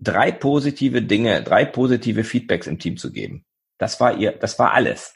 [0.00, 3.44] drei positive Dinge, drei positive Feedbacks im Team zu geben.
[3.78, 5.14] Das war ihr, das war alles.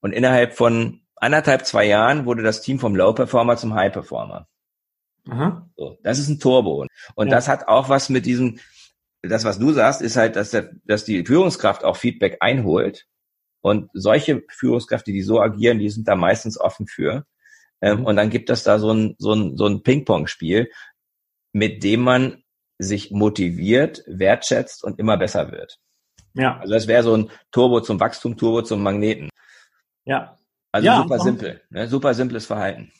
[0.00, 4.48] Und innerhalb von anderthalb, zwei Jahren wurde das Team vom Low Performer zum High Performer.
[5.28, 5.70] Aha.
[5.76, 6.86] So, das ist ein Turbo.
[7.14, 7.34] Und ja.
[7.34, 8.58] das hat auch was mit diesem,
[9.22, 13.06] das, was du sagst, ist halt, dass, der, dass die Führungskraft auch Feedback einholt.
[13.60, 17.24] Und solche Führungskräfte, die so agieren, die sind da meistens offen für.
[17.80, 18.06] Ähm, mhm.
[18.06, 20.70] Und dann gibt es da so ein, so ein, so ein Ping-Pong-Spiel,
[21.52, 22.41] mit dem man
[22.78, 25.78] sich motiviert, wertschätzt und immer besser wird.
[26.34, 26.58] Ja.
[26.58, 29.28] Also das wäre so ein Turbo zum Wachstum, Turbo zum Magneten.
[30.04, 30.36] Ja.
[30.72, 31.86] Also ja, super simpel, ne?
[31.86, 32.90] super simples Verhalten.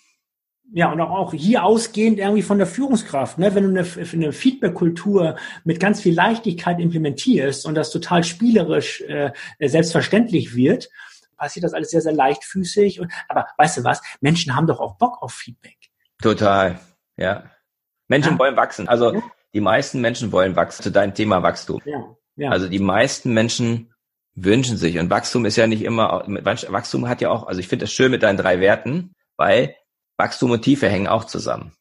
[0.75, 3.55] Ja, und auch hier ausgehend irgendwie von der Führungskraft, ne?
[3.55, 9.33] wenn du eine, eine Feedback-Kultur mit ganz viel Leichtigkeit implementierst und das total spielerisch äh,
[9.61, 10.89] selbstverständlich wird,
[11.37, 13.01] passiert das alles sehr, sehr leichtfüßig.
[13.01, 14.01] Und, aber weißt du was?
[14.21, 15.77] Menschen haben doch auch Bock auf Feedback.
[16.23, 16.79] Total,
[17.17, 17.45] ja.
[18.09, 18.39] Menschen ja.
[18.39, 18.89] wollen wachsen.
[18.89, 19.23] Also ja.
[19.55, 20.83] Die meisten Menschen wollen wachsen.
[20.83, 21.81] Zu deinem Thema Wachstum.
[21.85, 22.17] Ja.
[22.37, 22.51] Ja.
[22.51, 23.93] Also die meisten Menschen
[24.35, 24.99] wünschen sich.
[24.99, 28.11] Und Wachstum ist ja nicht immer, Wachstum hat ja auch, also ich finde das schön
[28.11, 29.77] mit deinen drei Werten, weil
[30.17, 31.73] Wachstum und Tiefe hängen auch zusammen.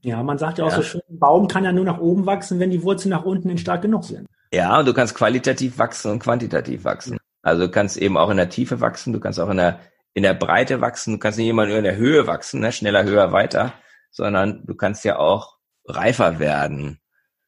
[0.00, 0.76] Ja, man sagt ja auch ja.
[0.76, 3.58] so schön, ein Baum kann ja nur nach oben wachsen, wenn die Wurzeln nach unten
[3.58, 4.28] stark genug sind.
[4.52, 7.18] Ja, und du kannst qualitativ wachsen und quantitativ wachsen.
[7.42, 9.80] Also du kannst eben auch in der Tiefe wachsen, du kannst auch in der,
[10.14, 12.72] in der Breite wachsen, du kannst nicht immer nur in der Höhe wachsen, ne?
[12.72, 13.72] schneller, höher, weiter,
[14.18, 16.98] sondern du kannst ja auch reifer werden.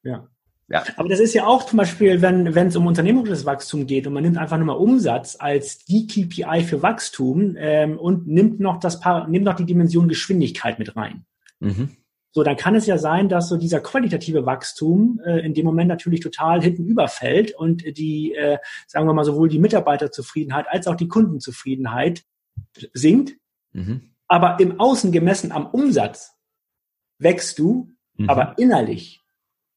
[0.03, 0.29] Ja.
[0.69, 0.85] Ja.
[0.97, 4.13] Aber das ist ja auch zum Beispiel, wenn wenn es um unternehmerisches Wachstum geht und
[4.13, 8.79] man nimmt einfach nur mal Umsatz als die KPI für Wachstum ähm, und nimmt noch
[8.79, 11.27] das Paar, nimmt noch die Dimension Geschwindigkeit mit rein.
[11.59, 11.97] Mhm.
[12.31, 15.89] So, dann kann es ja sein, dass so dieser qualitative Wachstum äh, in dem Moment
[15.89, 20.95] natürlich total hinten überfällt und die, äh, sagen wir mal, sowohl die Mitarbeiterzufriedenheit als auch
[20.95, 22.23] die Kundenzufriedenheit
[22.93, 23.33] sinkt.
[23.73, 24.13] Mhm.
[24.29, 26.37] Aber im Außen gemessen am Umsatz
[27.21, 28.29] wächst du, mhm.
[28.29, 29.21] aber innerlich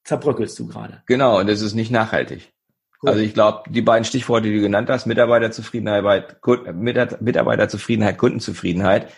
[0.03, 1.03] zerbröckelst du gerade.
[1.05, 2.51] Genau, und das ist nicht nachhaltig.
[3.01, 3.11] Cool.
[3.11, 6.37] Also ich glaube, die beiden Stichworte, die du genannt hast, Mitarbeiterzufriedenheit,
[6.75, 9.11] Mitarbeiterzufriedenheit, Kundenzufriedenheit,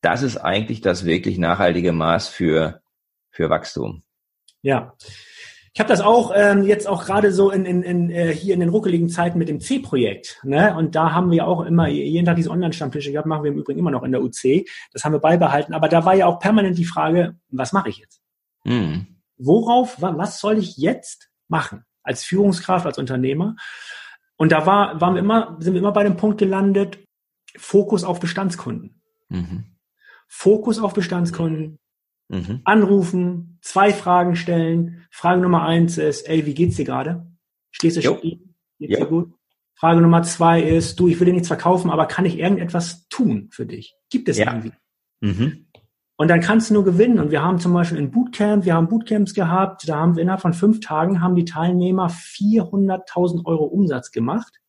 [0.00, 2.80] das ist eigentlich das wirklich nachhaltige Maß für,
[3.30, 4.02] für Wachstum.
[4.62, 4.94] Ja.
[5.76, 8.60] Ich habe das auch ähm, jetzt auch gerade so in, in, in, äh, hier in
[8.60, 10.40] den ruckeligen Zeiten mit dem C-Projekt.
[10.42, 10.74] Ne?
[10.74, 13.80] Und da haben wir auch immer jeden Tag diese Online-Stammtische gehabt, machen wir im Übrigen
[13.80, 14.66] immer noch in der UC.
[14.92, 15.74] Das haben wir beibehalten.
[15.74, 18.22] Aber da war ja auch permanent die Frage, was mache ich jetzt?
[18.64, 23.56] Mhm worauf, was soll ich jetzt machen als Führungskraft, als Unternehmer?
[24.36, 26.98] Und da war, waren wir immer, sind wir immer bei dem Punkt gelandet,
[27.56, 29.00] Fokus auf Bestandskunden.
[29.28, 29.76] Mhm.
[30.28, 31.78] Fokus auf Bestandskunden.
[32.28, 32.60] Mhm.
[32.64, 35.06] Anrufen, zwei Fragen stellen.
[35.10, 37.26] Frage Nummer eins ist, ey, wie geht's dir gerade?
[37.70, 38.54] Stehst du stehen?
[38.78, 39.32] Geht's dir gut?
[39.74, 43.48] Frage Nummer zwei ist, du, ich will dir nichts verkaufen, aber kann ich irgendetwas tun
[43.50, 43.94] für dich?
[44.10, 44.46] Gibt es ja.
[44.46, 44.72] irgendwie?
[45.20, 45.66] Mhm.
[46.16, 47.18] Und dann kannst du nur gewinnen.
[47.18, 50.40] Und wir haben zum Beispiel ein Bootcamp, wir haben Bootcamps gehabt, da haben wir innerhalb
[50.40, 54.60] von fünf Tagen haben die Teilnehmer 400.000 Euro Umsatz gemacht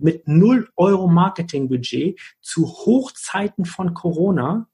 [0.00, 4.66] mit null Euro Marketingbudget zu Hochzeiten von Corona.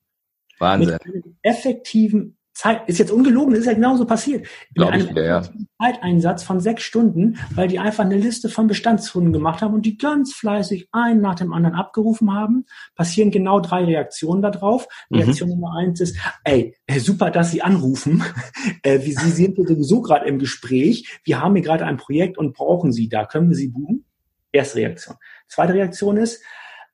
[0.59, 0.93] Wahnsinn.
[0.93, 4.47] Mit einem effektiven Zeit, ist jetzt ungelogen, das ist ja genauso passiert.
[4.75, 5.43] Mit einem wieder, ja.
[5.79, 9.99] Zeiteinsatz von sechs Stunden, weil die einfach eine Liste von Bestandskunden gemacht haben und die
[9.99, 12.65] ganz fleißig einen nach dem anderen abgerufen haben,
[12.95, 14.89] passieren genau drei Reaktionen darauf.
[15.11, 15.19] Mhm.
[15.19, 15.57] Reaktion mhm.
[15.57, 18.25] Nummer eins ist, ey, super, dass Sie anrufen.
[18.83, 21.21] äh, Sie sind sowieso gerade im Gespräch.
[21.25, 23.27] Wir haben hier gerade ein Projekt und brauchen Sie da.
[23.27, 24.07] Können wir Sie buchen?
[24.51, 25.17] Erste Reaktion.
[25.47, 26.43] Zweite Reaktion ist,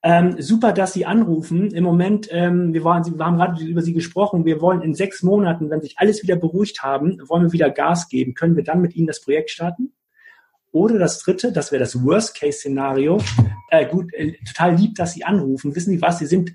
[0.03, 1.71] ähm, super, dass Sie anrufen.
[1.71, 5.23] Im Moment, ähm, wir, waren, wir haben gerade über Sie gesprochen, wir wollen in sechs
[5.23, 8.35] Monaten, wenn sich alles wieder beruhigt haben, wollen wir wieder Gas geben.
[8.35, 9.93] Können wir dann mit Ihnen das Projekt starten?
[10.73, 13.21] Oder das dritte, das wäre das Worst-Case-Szenario.
[13.69, 15.77] Äh, gut, äh, total lieb, dass Sie anrufen.
[15.77, 16.19] Wissen Sie was?
[16.19, 16.53] Sie sind,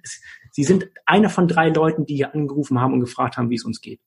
[0.51, 3.63] Sie sind einer von drei Leuten, die hier angerufen haben und gefragt haben, wie es
[3.63, 4.01] uns geht.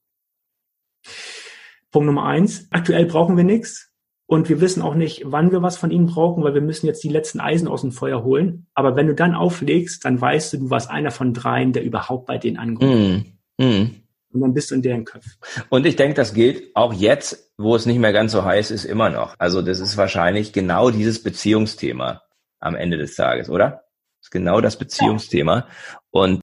[1.91, 2.67] Punkt Nummer eins.
[2.71, 3.90] Aktuell brauchen wir nichts.
[4.31, 7.03] Und wir wissen auch nicht, wann wir was von ihnen brauchen, weil wir müssen jetzt
[7.03, 8.69] die letzten Eisen aus dem Feuer holen.
[8.75, 12.27] Aber wenn du dann auflegst, dann weißt du, du warst einer von dreien, der überhaupt
[12.27, 13.91] bei denen angerufen mm, mm.
[14.33, 15.33] Und dann bist du in deren Köpfen.
[15.69, 18.85] Und ich denke, das gilt auch jetzt, wo es nicht mehr ganz so heiß ist,
[18.85, 19.35] immer noch.
[19.41, 22.23] Also das ist wahrscheinlich genau dieses Beziehungsthema
[22.61, 23.83] am Ende des Tages, oder?
[24.21, 25.67] Das ist genau das Beziehungsthema.
[26.11, 26.41] Und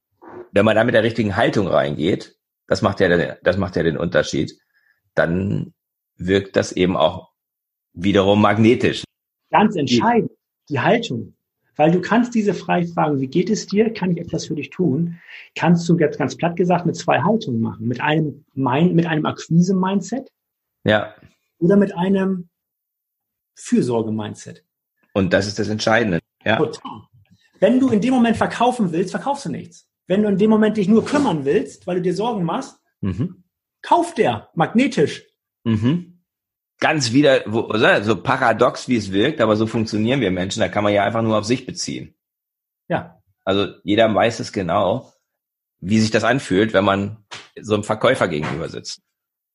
[0.52, 2.36] wenn man da mit der richtigen Haltung reingeht,
[2.68, 4.60] das macht ja, das macht ja den Unterschied,
[5.16, 5.74] dann
[6.18, 7.27] wirkt das eben auch
[7.98, 9.04] wiederum magnetisch.
[9.52, 10.32] Ganz entscheidend,
[10.70, 11.34] die Haltung.
[11.76, 13.94] Weil du kannst diese frei fragen, wie geht es dir?
[13.94, 15.20] Kann ich etwas für dich tun?
[15.56, 17.88] Kannst du jetzt ganz platt gesagt mit zwei Haltungen machen.
[17.88, 20.32] Mit einem, mit einem Akquise-Mindset.
[20.84, 21.14] Ja.
[21.60, 22.50] Oder mit einem,
[23.58, 24.64] Fürsorge-Mindset.
[25.14, 26.20] Und das ist das Entscheidende.
[26.46, 26.58] Ja.
[26.58, 27.02] Total.
[27.60, 29.90] Wenn du in dem Moment verkaufen willst, verkaufst du nichts.
[30.06, 33.44] Wenn du in dem Moment dich nur kümmern willst, weil du dir Sorgen machst, mhm.
[33.82, 35.26] kauf der magnetisch.
[35.64, 36.17] Mhm.
[36.80, 37.72] Ganz wieder, wo,
[38.04, 40.60] so paradox, wie es wirkt, aber so funktionieren wir Menschen.
[40.60, 42.16] Da kann man ja einfach nur auf sich beziehen.
[42.88, 43.22] Ja.
[43.44, 45.12] Also jeder weiß es genau,
[45.80, 47.26] wie sich das anfühlt, wenn man
[47.60, 49.02] so einem Verkäufer gegenüber sitzt.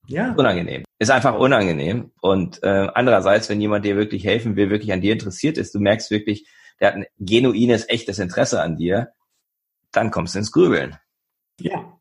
[0.07, 0.33] Ja.
[0.33, 0.85] Unangenehm.
[0.99, 2.13] Ist einfach unangenehm.
[2.21, 5.81] Und äh, andererseits, wenn jemand dir wirklich helfen will, wirklich an dir interessiert ist, du
[5.81, 6.49] merkst wirklich,
[6.81, 9.13] der hat ein genuines, echtes Interesse an dir,
[9.93, 10.97] dann kommst du ins Grübeln.
[11.61, 11.99] Ja.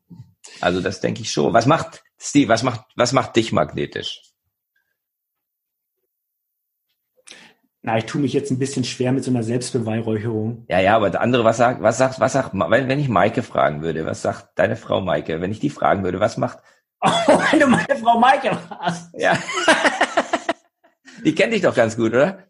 [0.60, 1.52] Also das denke ich schon.
[1.52, 4.22] Was macht Steve, was macht, was macht dich magnetisch?
[7.84, 10.64] Na, ich tue mich jetzt ein bisschen schwer mit so einer Selbstbeweihräucherung.
[10.68, 13.42] Ja, ja, aber der andere, was sagt, was sagt, was sagt, wenn, wenn ich Maike
[13.42, 15.40] fragen würde, was sagt deine Frau Maike?
[15.40, 16.58] Wenn ich die fragen würde, was macht?
[17.04, 17.10] Oh,
[17.50, 19.12] wenn du meine Frau Maike hast.
[19.18, 19.36] Ja.
[21.24, 22.44] die kennt dich doch ganz gut, oder?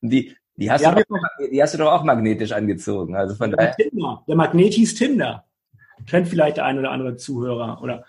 [0.00, 1.18] Die, die hast, ja, du doch,
[1.52, 3.14] die hast du doch auch magnetisch angezogen.
[3.14, 3.76] Also von daher.
[3.76, 4.24] Tinder.
[4.26, 5.44] Der Magnetis Tinder.
[6.08, 8.04] Kennt vielleicht der ein oder andere Zuhörer, oder?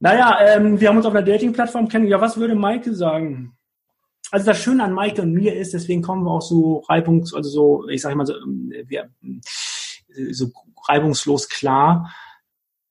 [0.00, 2.22] Naja, ähm, wir haben uns auf einer Dating-Plattform kennengelernt.
[2.22, 3.58] Ja, was würde Maike sagen?
[4.30, 7.50] Also das Schöne an Maike und mir ist, deswegen kommen wir auch so reibungs, also
[7.50, 9.10] so, ich sage mal so, ähm, wir,
[10.30, 10.50] so
[10.88, 12.14] reibungslos klar.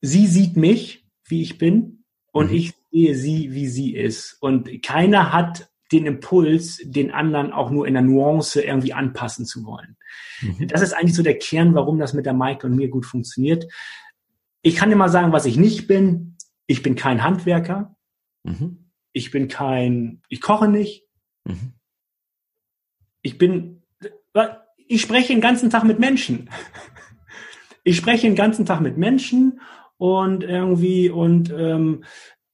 [0.02, 2.58] Sie sieht mich, wie ich bin, und mhm.
[2.58, 4.38] ich sehe sie, wie sie ist.
[4.42, 9.64] Und keiner hat den Impuls, den anderen auch nur in der Nuance irgendwie anpassen zu
[9.66, 9.96] wollen.
[10.42, 10.68] Mhm.
[10.68, 13.72] Das ist eigentlich so der Kern, warum das mit der Maike und mir gut funktioniert.
[14.64, 16.38] Ich kann dir mal sagen, was ich nicht bin.
[16.66, 17.96] Ich bin kein Handwerker.
[18.44, 18.90] Mhm.
[19.12, 21.03] Ich bin kein, ich koche nicht.
[21.46, 21.74] Mhm.
[23.22, 23.84] Ich bin,
[24.88, 26.50] ich spreche den ganzen Tag mit Menschen.
[27.86, 29.60] Ich spreche den ganzen Tag mit Menschen
[29.98, 32.06] und irgendwie und ähm,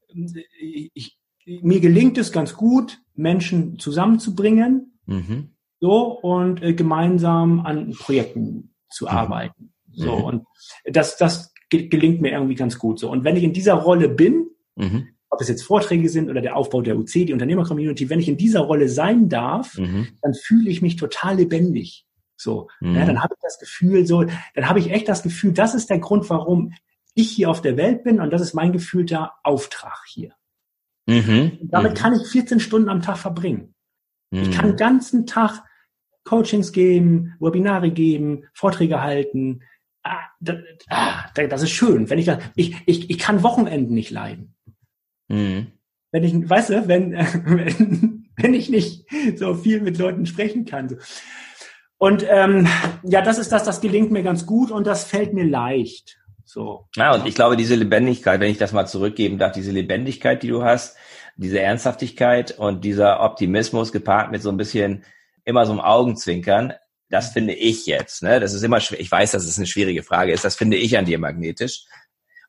[0.07, 5.51] ich, mir gelingt es ganz gut, Menschen zusammenzubringen, mhm.
[5.79, 9.11] so und äh, gemeinsam an Projekten zu mhm.
[9.11, 9.73] arbeiten.
[9.91, 10.23] So mhm.
[10.23, 10.45] und
[10.85, 13.11] das das gelingt mir irgendwie ganz gut so.
[13.11, 16.55] Und wenn ich in dieser Rolle bin, mhm ob es jetzt Vorträge sind oder der
[16.55, 20.07] Aufbau der UC, die Unternehmer-Community, wenn ich in dieser Rolle sein darf, mhm.
[20.21, 22.05] dann fühle ich mich total lebendig.
[22.35, 22.95] So, mhm.
[22.95, 24.23] ja, dann habe ich das Gefühl, so,
[24.55, 26.73] dann habe ich echt das Gefühl, das ist der Grund, warum
[27.13, 30.33] ich hier auf der Welt bin und das ist mein gefühlter Auftrag hier.
[31.05, 31.57] Mhm.
[31.63, 31.95] damit mhm.
[31.95, 33.73] kann ich 14 Stunden am Tag verbringen.
[34.31, 34.77] Ich kann den mhm.
[34.77, 35.63] ganzen Tag
[36.23, 39.63] Coachings geben, Webinare geben, Vorträge halten.
[40.03, 42.09] Ah, das, ah, das ist schön.
[42.09, 44.55] Wenn ich, ich, ich, ich kann Wochenenden nicht leiden.
[45.29, 45.67] Mhm.
[46.11, 47.11] Wenn ich, weißt du, wenn,
[47.45, 50.97] wenn, wenn ich nicht so viel mit Leuten sprechen kann.
[51.97, 52.67] Und ähm,
[53.03, 56.17] ja, das ist das, das gelingt mir ganz gut und das fällt mir leicht.
[56.45, 56.87] So.
[56.95, 60.47] Ja, und ich glaube, diese Lebendigkeit, wenn ich das mal zurückgeben darf, diese Lebendigkeit, die
[60.47, 60.97] du hast,
[61.35, 65.03] diese Ernsthaftigkeit und dieser Optimismus gepaart mit so ein bisschen
[65.45, 66.73] immer so einem Augenzwinkern,
[67.09, 68.39] das finde ich jetzt, ne?
[68.39, 68.99] Das ist immer schwer.
[68.99, 70.45] Ich weiß, dass es eine schwierige Frage ist.
[70.45, 71.85] Das finde ich an dir magnetisch.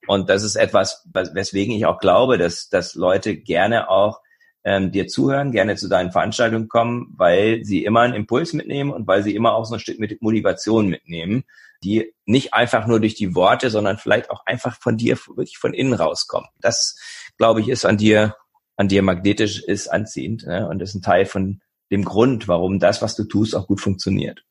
[0.07, 4.21] Und das ist etwas, weswegen ich auch glaube, dass, dass Leute gerne auch
[4.65, 9.07] ähm, dir zuhören, gerne zu deinen Veranstaltungen kommen, weil sie immer einen Impuls mitnehmen und
[9.07, 11.45] weil sie immer auch so ein Stück mit Motivation mitnehmen,
[11.83, 15.73] die nicht einfach nur durch die Worte, sondern vielleicht auch einfach von dir wirklich von
[15.73, 16.49] innen rauskommen.
[16.61, 16.99] Das,
[17.39, 18.37] glaube ich, ist an dir,
[18.77, 20.69] an dir magnetisch, ist anziehend ne?
[20.69, 21.61] und ist ein Teil von
[21.91, 24.45] dem Grund, warum das, was du tust, auch gut funktioniert.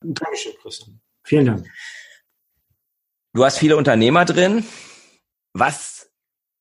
[0.00, 1.00] Dankeschön, Christian.
[1.22, 1.66] Vielen Dank.
[3.32, 4.64] Du hast viele Unternehmer drin.
[5.54, 6.10] Was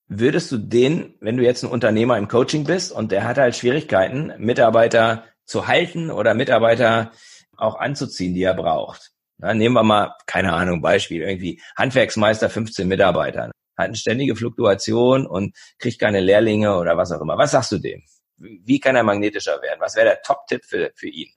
[0.07, 3.55] würdest du den, wenn du jetzt ein Unternehmer im Coaching bist und der hat halt
[3.55, 7.11] Schwierigkeiten, Mitarbeiter zu halten oder Mitarbeiter
[7.57, 9.11] auch anzuziehen, die er braucht?
[9.39, 15.25] Na, nehmen wir mal, keine Ahnung, Beispiel, irgendwie Handwerksmeister, 15 Mitarbeitern, hat eine ständige Fluktuation
[15.25, 17.35] und kriegt keine Lehrlinge oder was auch immer.
[17.39, 18.03] Was sagst du dem?
[18.37, 19.79] Wie kann er magnetischer werden?
[19.81, 21.29] Was wäre der Top-Tipp für, für ihn?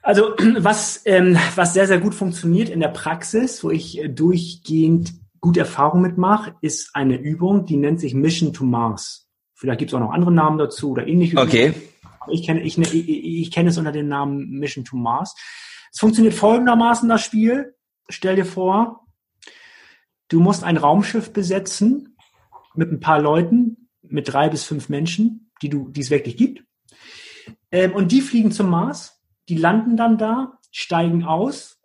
[0.00, 5.12] Also was, ähm, was sehr, sehr gut funktioniert in der Praxis, wo ich äh, durchgehend
[5.40, 9.28] gute Erfahrung mitmache, ist eine Übung, die nennt sich Mission to Mars.
[9.54, 11.36] Vielleicht gibt es auch noch andere Namen dazu oder ähnliche.
[11.36, 11.74] Okay.
[12.30, 15.34] Ich kenne, ich, ich, ich kenne es unter dem Namen Mission to Mars.
[15.92, 17.74] Es funktioniert folgendermaßen, das Spiel.
[18.08, 19.06] Stell dir vor,
[20.28, 22.16] du musst ein Raumschiff besetzen
[22.74, 26.62] mit ein paar Leuten, mit drei bis fünf Menschen, die du, die es wirklich gibt.
[27.72, 31.80] Ähm, und die fliegen zum Mars, die landen dann da, steigen aus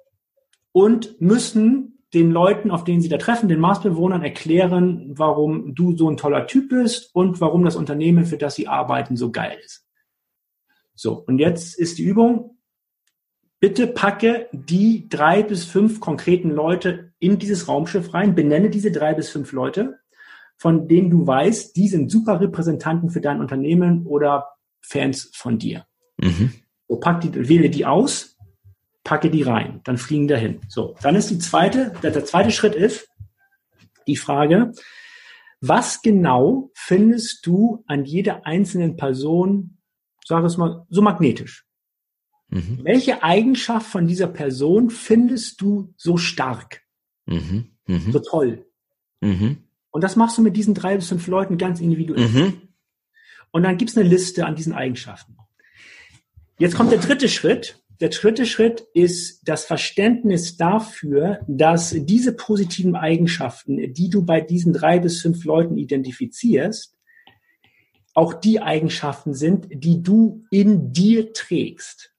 [0.72, 6.10] und müssen den Leuten, auf denen sie da treffen, den Marsbewohnern erklären, warum du so
[6.10, 9.88] ein toller Typ bist und warum das Unternehmen, für das sie arbeiten, so geil ist.
[10.96, 12.58] So, und jetzt ist die Übung,
[13.60, 19.14] bitte packe die drei bis fünf konkreten Leute in dieses Raumschiff rein, benenne diese drei
[19.14, 20.00] bis fünf Leute,
[20.58, 24.50] von denen du weißt, die sind super Repräsentanten für dein Unternehmen oder
[24.82, 25.86] Fans von dir.
[26.18, 26.54] Mhm.
[26.88, 28.33] So, pack die, wähle die aus,
[29.04, 30.62] packe die rein, dann fliegen dahin.
[30.68, 33.08] So, dann ist die zweite, der, der zweite Schritt ist
[34.08, 34.72] die Frage,
[35.62, 39.78] was genau findest du an jeder einzelnen Person,
[40.26, 41.66] sag es mal, so magnetisch?
[42.50, 42.82] Mhm.
[42.84, 46.82] Welche Eigenschaft von dieser Person findest du so stark?
[47.26, 47.70] Mhm.
[47.88, 48.12] Mhm.
[48.12, 48.66] So toll?
[49.22, 49.64] Mhm.
[49.90, 52.28] Und das machst du mit diesen drei bis fünf Leuten ganz individuell.
[52.28, 52.62] Mhm.
[53.52, 55.38] Und dann gibt's eine Liste an diesen Eigenschaften.
[56.58, 57.83] Jetzt kommt der dritte Schritt.
[58.04, 64.74] Der dritte Schritt ist das Verständnis dafür, dass diese positiven Eigenschaften, die du bei diesen
[64.74, 66.98] drei bis fünf Leuten identifizierst,
[68.14, 72.14] auch die Eigenschaften sind, die du in dir trägst.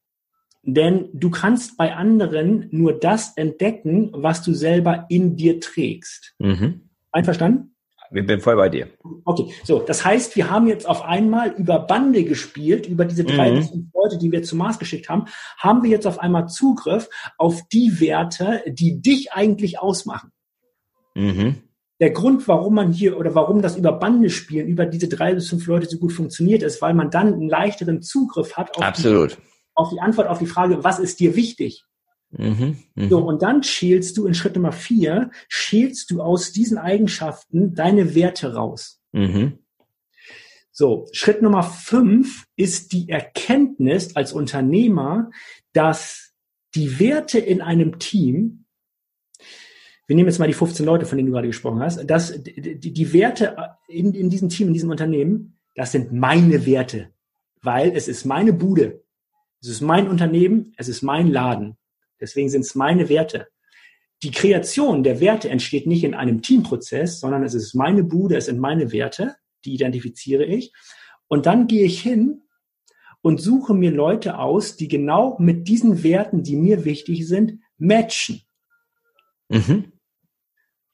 [0.62, 6.34] Denn du kannst bei anderen nur das entdecken, was du selber in dir trägst.
[6.38, 6.88] Mhm.
[7.12, 7.73] Einverstanden?
[8.14, 8.86] Wir bin voll bei dir.
[9.24, 13.50] Okay, so, das heißt, wir haben jetzt auf einmal über Bande gespielt, über diese drei
[13.50, 13.56] mhm.
[13.56, 15.24] bis fünf Leute, die wir zum Mars geschickt haben,
[15.58, 20.30] haben wir jetzt auf einmal Zugriff auf die Werte, die dich eigentlich ausmachen.
[21.16, 21.56] Mhm.
[21.98, 25.48] Der Grund, warum man hier oder warum das über Bande spielen, über diese drei bis
[25.48, 29.32] fünf Leute so gut funktioniert, ist, weil man dann einen leichteren Zugriff hat auf, Absolut.
[29.32, 29.42] Die,
[29.74, 31.84] auf die Antwort auf die Frage, was ist dir wichtig?
[32.38, 33.08] Mhm, mh.
[33.08, 38.14] So, und dann schälst du in Schritt Nummer vier, schälst du aus diesen Eigenschaften deine
[38.14, 39.00] Werte raus.
[39.12, 39.58] Mhm.
[40.76, 45.30] So, Schritt Nummer fünf ist die Erkenntnis als Unternehmer,
[45.72, 46.32] dass
[46.74, 48.64] die Werte in einem Team,
[50.08, 52.92] wir nehmen jetzt mal die 15 Leute, von denen du gerade gesprochen hast, dass die,
[52.92, 57.10] die Werte in, in diesem Team, in diesem Unternehmen, das sind meine Werte,
[57.62, 59.04] weil es ist meine Bude,
[59.60, 61.76] es ist mein Unternehmen, es ist mein Laden.
[62.20, 63.48] Deswegen sind es meine Werte.
[64.22, 68.46] Die Kreation der Werte entsteht nicht in einem Teamprozess, sondern es ist meine Bude, es
[68.46, 70.72] sind meine Werte, die identifiziere ich.
[71.28, 72.42] Und dann gehe ich hin
[73.20, 78.42] und suche mir Leute aus, die genau mit diesen Werten, die mir wichtig sind, matchen.
[79.48, 79.92] Mhm.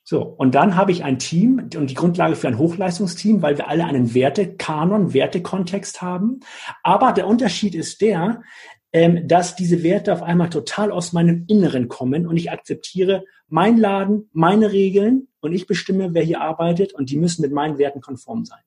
[0.02, 3.68] So, und dann habe ich ein Team und die Grundlage für ein Hochleistungsteam, weil wir
[3.68, 6.40] alle einen Wertekanon, Wertekontext haben.
[6.82, 8.42] Aber der Unterschied ist der,
[8.92, 13.76] ähm, dass diese Werte auf einmal total aus meinem Inneren kommen und ich akzeptiere mein
[13.76, 18.00] Laden, meine Regeln und ich bestimme, wer hier arbeitet und die müssen mit meinen Werten
[18.00, 18.60] konform sein.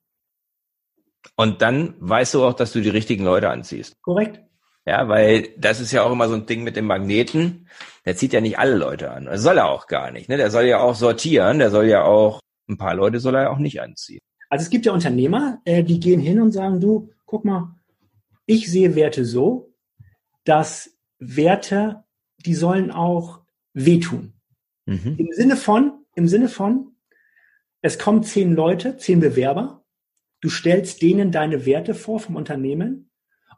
[1.36, 4.00] Und dann weißt du auch, dass du die richtigen Leute anziehst.
[4.02, 4.40] Korrekt.
[4.86, 7.68] Ja, weil das ist ja auch immer so ein Ding mit dem Magneten.
[8.04, 9.24] Der zieht ja nicht alle Leute an.
[9.24, 10.28] Das soll er auch gar nicht.
[10.28, 10.36] Ne?
[10.36, 11.58] Der soll ja auch sortieren.
[11.58, 14.20] Der soll ja auch, ein paar Leute soll er auch nicht anziehen.
[14.50, 17.74] Also es gibt ja Unternehmer, äh, die gehen hin und sagen, du, guck mal,
[18.46, 19.73] ich sehe Werte so,
[20.44, 22.04] dass Werte,
[22.38, 23.40] die sollen auch
[23.72, 24.34] wehtun.
[24.86, 25.16] Mhm.
[25.18, 26.96] Im Sinne von, im Sinne von,
[27.80, 29.84] es kommen zehn Leute, zehn Bewerber,
[30.40, 33.10] du stellst denen deine Werte vor vom Unternehmen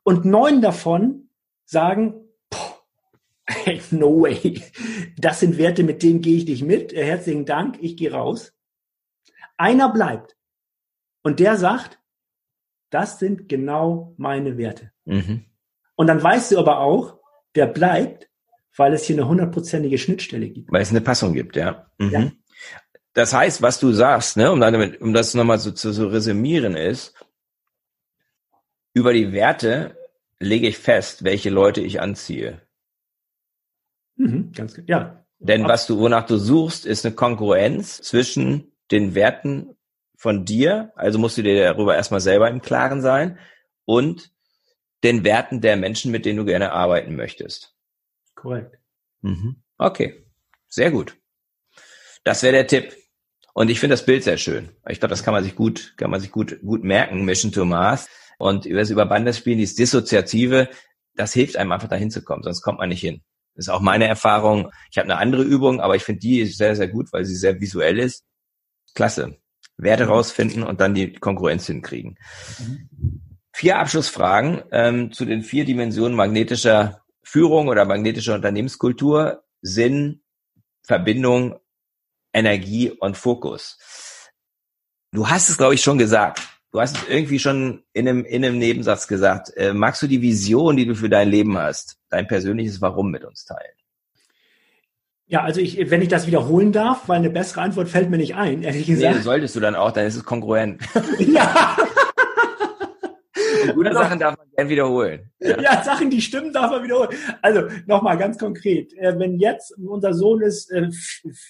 [0.05, 1.31] und neun davon
[1.65, 2.15] sagen,
[3.91, 4.63] no way,
[5.17, 8.53] das sind Werte, mit denen gehe ich nicht mit, herzlichen Dank, ich gehe raus.
[9.57, 10.37] Einer bleibt
[11.23, 12.01] und der sagt,
[12.91, 14.93] das sind genau meine Werte.
[15.05, 15.45] Mhm.
[15.97, 17.19] Und dann weißt du aber auch,
[17.55, 18.29] der bleibt,
[18.77, 20.71] weil es hier eine hundertprozentige Schnittstelle gibt.
[20.71, 21.91] Weil es eine Passung gibt, ja.
[21.99, 22.11] Mhm.
[22.11, 22.31] ja.
[23.15, 26.77] Das heißt, was du sagst, ne, um, damit, um das nochmal so zu so resümieren
[26.77, 27.15] ist,
[28.93, 29.97] über die Werte
[30.39, 32.61] lege ich fest, welche Leute ich anziehe.
[34.17, 35.25] Mhm, ganz ja.
[35.39, 39.77] Denn was du, wonach du suchst, ist eine Konkurrenz zwischen den Werten
[40.17, 43.39] von dir, also musst du dir darüber erstmal selber im Klaren sein,
[43.85, 44.33] und
[45.05, 47.75] den Werten der Menschen, mit denen du gerne arbeiten möchtest.
[48.35, 48.79] Korrekt.
[49.23, 49.63] Mhm.
[49.79, 50.27] Okay,
[50.69, 51.17] sehr gut.
[52.25, 52.97] Das wäre der Tipp.
[53.55, 54.71] Und ich finde das Bild sehr schön.
[54.89, 57.65] Ich glaube, das kann man sich gut, kann man sich gut, gut merken, Mission to
[57.65, 58.09] Mars.
[58.39, 60.69] Und über das Überbandespielen, dieses Dissoziative,
[61.15, 63.23] das hilft einem einfach dahin zu kommen, sonst kommt man nicht hin.
[63.55, 64.71] Das ist auch meine Erfahrung.
[64.91, 67.59] Ich habe eine andere Übung, aber ich finde die sehr, sehr gut, weil sie sehr
[67.59, 68.25] visuell ist.
[68.95, 69.39] Klasse.
[69.79, 72.19] Werte rausfinden und dann die Konkurrenz hinkriegen.
[72.59, 73.36] Mhm.
[73.57, 79.45] Vier Abschlussfragen ähm, zu den vier Dimensionen magnetischer Führung oder magnetischer Unternehmenskultur.
[79.63, 80.21] Sinn,
[80.83, 81.59] Verbindung,
[82.35, 83.79] Energie und Fokus.
[85.11, 86.43] Du hast es, glaube ich, schon gesagt.
[86.71, 89.57] Du hast es irgendwie schon in einem, in einem Nebensatz gesagt.
[89.57, 93.25] Äh, magst du die Vision, die du für dein Leben hast, dein persönliches Warum mit
[93.25, 93.73] uns teilen?
[95.29, 98.35] Ja, also ich, wenn ich das wiederholen darf, weil eine bessere Antwort fällt mir nicht
[98.35, 99.17] ein, ehrlich gesagt.
[99.17, 100.83] Nee, solltest du dann auch, dann ist es kongruent.
[101.21, 101.75] ja.
[103.75, 105.31] Gute also, Sachen darf man gern wiederholen.
[105.41, 105.61] Ja.
[105.61, 105.85] ja.
[105.85, 107.11] Sachen, die stimmen, darf man wiederholen.
[107.43, 108.93] Also nochmal ganz konkret.
[108.95, 110.89] Äh, wenn jetzt unser Sohn ist, äh,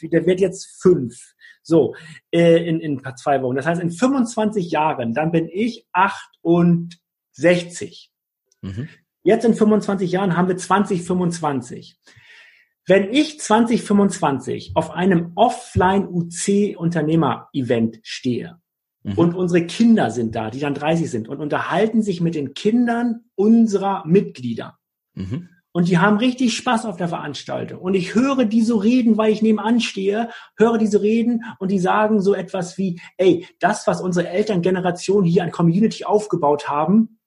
[0.03, 1.14] der wird jetzt fünf.
[1.62, 1.95] So,
[2.31, 3.57] äh, in, in zwei Wochen.
[3.57, 7.01] Das heißt, in 25 Jahren, dann bin ich 48.
[7.37, 8.11] 60.
[8.62, 8.89] Mhm.
[9.23, 12.01] Jetzt in 25 Jahren haben wir 2025.
[12.87, 18.59] Wenn ich 2025 auf einem Offline-UC-Unternehmer-Event stehe.
[19.15, 23.25] Und unsere Kinder sind da, die dann 30 sind und unterhalten sich mit den Kindern
[23.37, 24.79] unserer Mitglieder.
[25.15, 25.49] Mhm.
[25.73, 27.81] Und die haben richtig Spaß auf der Veranstaltung.
[27.81, 31.79] Und ich höre die so reden, weil ich nebenan stehe, höre diese reden und die
[31.79, 37.21] sagen so etwas wie, ey, das, was unsere Elterngeneration hier an Community aufgebaut haben,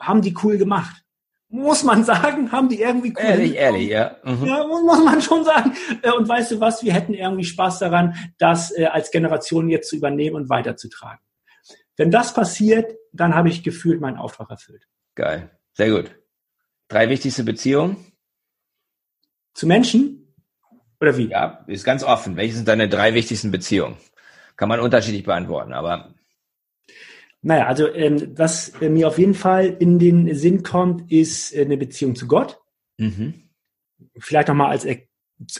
[0.00, 1.02] haben die cool gemacht
[1.52, 4.16] muss man sagen, haben die irgendwie cool Ehrlich, ehrlich, ja.
[4.24, 4.46] Mhm.
[4.46, 5.74] Ja, muss man schon sagen.
[6.00, 9.90] Äh, und weißt du was, wir hätten irgendwie Spaß daran, das äh, als Generation jetzt
[9.90, 11.20] zu übernehmen und weiterzutragen.
[11.96, 14.88] Wenn das passiert, dann habe ich gefühlt meinen Auftrag erfüllt.
[15.14, 15.50] Geil.
[15.74, 16.16] Sehr gut.
[16.88, 17.96] Drei wichtigste Beziehungen?
[19.52, 20.34] Zu Menschen?
[21.00, 21.28] Oder wie?
[21.28, 22.36] Ja, ist ganz offen.
[22.36, 23.98] Welche sind deine drei wichtigsten Beziehungen?
[24.56, 26.14] Kann man unterschiedlich beantworten, aber
[27.42, 31.64] naja, also ähm, was äh, mir auf jeden Fall in den Sinn kommt, ist äh,
[31.64, 32.60] eine Beziehung zu Gott.
[32.98, 33.34] Mhm.
[34.16, 34.86] Vielleicht nochmal als,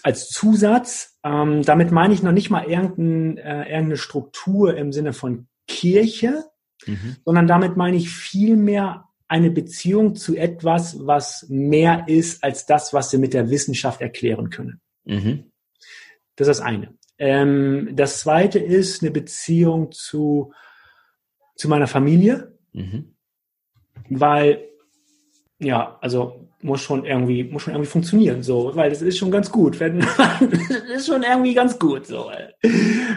[0.05, 1.19] als Zusatz.
[1.25, 6.45] Ähm, damit meine ich noch nicht mal irgendein, äh, irgendeine Struktur im Sinne von Kirche,
[6.87, 7.17] mhm.
[7.25, 13.11] sondern damit meine ich vielmehr eine Beziehung zu etwas, was mehr ist als das, was
[13.13, 14.81] wir mit der Wissenschaft erklären können.
[15.05, 15.51] Mhm.
[16.37, 16.95] Das ist das eine.
[17.19, 20.53] Ähm, das zweite ist eine Beziehung zu
[21.63, 23.15] zu meiner Familie, mhm.
[24.11, 24.69] weil
[25.61, 29.53] ja, also muss schon irgendwie muss schon irgendwie funktionieren, so, weil das ist schon ganz
[29.53, 30.01] gut, wenn
[30.41, 32.33] das ist schon irgendwie ganz gut, so,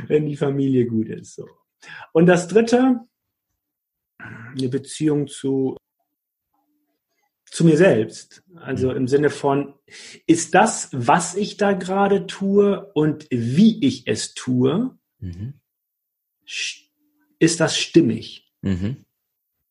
[0.07, 1.47] wenn die Familie gut ist, so.
[2.13, 2.99] Und das Dritte,
[4.19, 5.75] eine Beziehung zu
[7.45, 8.43] zu mir selbst.
[8.57, 9.73] Also im Sinne von,
[10.27, 15.55] ist das, was ich da gerade tue und wie ich es tue, mhm
[17.45, 18.51] ist das stimmig?
[18.61, 19.05] Mhm.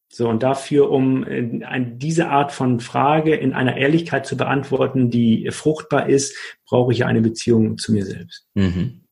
[0.09, 5.51] So, und dafür, um äh, diese Art von Frage in einer Ehrlichkeit zu beantworten, die
[5.51, 8.47] fruchtbar ist, brauche ich eine Beziehung zu mir selbst.
[8.55, 9.05] Mhm.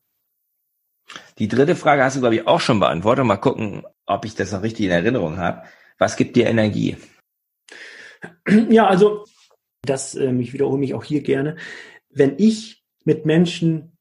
[1.39, 3.25] Die dritte Frage hast du, glaube ich, auch schon beantwortet.
[3.25, 5.63] Mal gucken, ob ich das noch richtig in Erinnerung habe.
[5.97, 6.95] Was gibt dir Energie?
[8.69, 9.25] Ja, also,
[9.81, 11.57] das, ähm, ich wiederhole mich auch hier gerne.
[12.09, 13.97] Wenn ich mit Menschen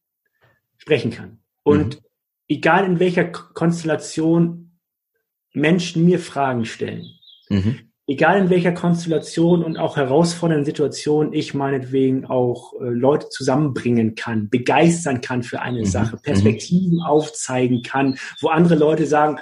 [0.78, 2.11] sprechen kann und mhm
[2.52, 4.78] egal in welcher Konstellation
[5.54, 7.06] Menschen mir Fragen stellen.
[7.48, 7.78] Mhm.
[8.06, 14.50] Egal in welcher Konstellation und auch herausfordernden Situation ich meinetwegen auch äh, Leute zusammenbringen kann,
[14.50, 15.86] begeistern kann für eine mhm.
[15.86, 16.22] Sache, mhm.
[16.22, 17.02] Perspektiven mhm.
[17.02, 19.38] aufzeigen kann, wo andere Leute sagen,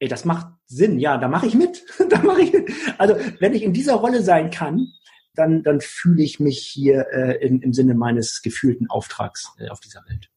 [0.00, 1.82] ey, das macht Sinn, ja, da mache ich mit.
[2.10, 2.70] da mache ich mit.
[2.98, 4.88] Also wenn ich in dieser Rolle sein kann,
[5.34, 9.80] dann, dann fühle ich mich hier äh, im, im Sinne meines gefühlten Auftrags äh, auf
[9.80, 10.28] dieser Welt.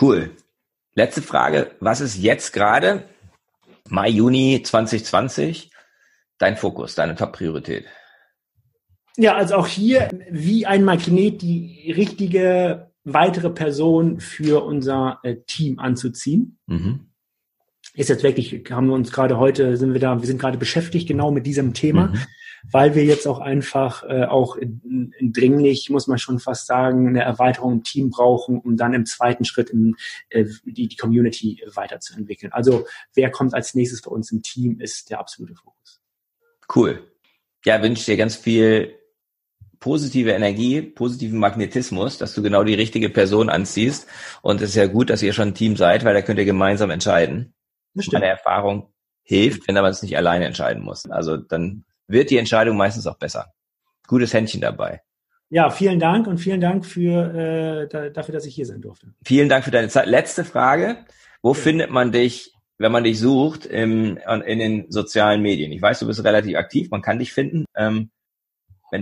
[0.00, 0.36] Cool.
[0.94, 1.72] Letzte Frage.
[1.80, 3.08] Was ist jetzt gerade,
[3.88, 5.70] Mai, Juni 2020,
[6.38, 7.86] dein Fokus, deine Top-Priorität?
[9.16, 15.78] Ja, also auch hier wie ein Magnet die richtige weitere Person für unser äh, Team
[15.78, 16.58] anzuziehen.
[16.66, 17.10] Mhm.
[17.96, 21.08] Ist jetzt wirklich, haben wir uns gerade heute, sind wir da, wir sind gerade beschäftigt
[21.08, 22.08] genau mit diesem Thema.
[22.08, 22.20] Mhm
[22.70, 27.08] weil wir jetzt auch einfach äh, auch in, in dringlich, muss man schon fast sagen,
[27.08, 29.94] eine Erweiterung im Team brauchen, um dann im zweiten Schritt in,
[30.30, 32.52] äh, die, die Community weiterzuentwickeln.
[32.52, 36.00] Also wer kommt als nächstes bei uns im Team, ist der absolute Fokus.
[36.74, 37.04] Cool.
[37.64, 38.94] Ja, wünsche dir ganz viel
[39.78, 44.06] positive Energie, positiven Magnetismus, dass du genau die richtige Person anziehst.
[44.42, 46.44] Und es ist ja gut, dass ihr schon ein Team seid, weil da könnt ihr
[46.44, 47.52] gemeinsam entscheiden.
[48.12, 48.92] Meine Erfahrung
[49.22, 51.08] hilft, wenn man es nicht alleine entscheiden muss.
[51.10, 53.52] Also dann wird die Entscheidung meistens auch besser.
[54.06, 55.02] Gutes Händchen dabei.
[55.48, 59.08] Ja, vielen Dank und vielen Dank für, äh, da, dafür, dass ich hier sein durfte.
[59.24, 60.06] Vielen Dank für deine Zeit.
[60.06, 61.04] Letzte Frage.
[61.42, 61.54] Wo ja.
[61.54, 65.70] findet man dich, wenn man dich sucht im, in den sozialen Medien?
[65.72, 67.64] Ich weiß, du bist relativ aktiv, man kann dich finden.
[67.76, 68.10] Ähm,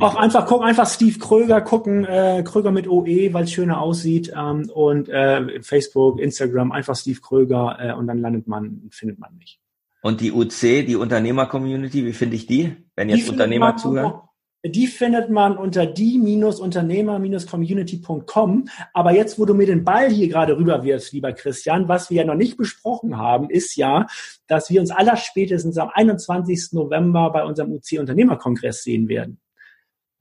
[0.00, 4.32] auch einfach gucken, einfach Steve Kröger gucken, äh, Kröger mit OE, weil es schöner aussieht
[4.36, 9.36] ähm, und äh, Facebook, Instagram, einfach Steve Kröger äh, und dann landet man, findet man
[9.36, 9.60] mich.
[10.02, 14.20] Und die UC, die Unternehmer-Community, wie finde ich die, wenn jetzt die Unternehmer zuhören?
[14.66, 18.64] Die findet man unter die-unternehmer-community.com.
[18.94, 22.24] Aber jetzt, wo du mir den Ball hier gerade rüberwirfst, lieber Christian, was wir ja
[22.24, 24.06] noch nicht besprochen haben, ist ja,
[24.46, 26.72] dass wir uns allerspätestens am 21.
[26.72, 29.38] November bei unserem UC-Unternehmerkongress sehen werden.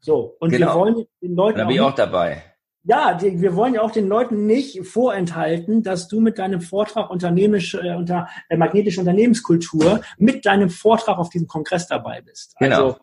[0.04, 0.36] So.
[0.39, 0.68] Und genau.
[0.68, 1.58] wir wollen den Leuten.
[1.58, 2.43] Da bin ich auch dabei
[2.84, 7.10] ja, die, wir wollen ja auch den Leuten nicht vorenthalten, dass du mit deinem Vortrag
[7.10, 12.56] unternehmisch, äh, unter äh, magnetische Unternehmenskultur mit deinem Vortrag auf diesem Kongress dabei bist.
[12.60, 12.76] Genau.
[12.76, 12.97] Also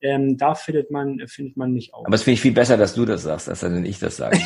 [0.00, 2.06] ähm, da findet man findet man nicht auch.
[2.06, 4.38] Aber es finde ich viel besser, dass du das sagst, als wenn ich das sage.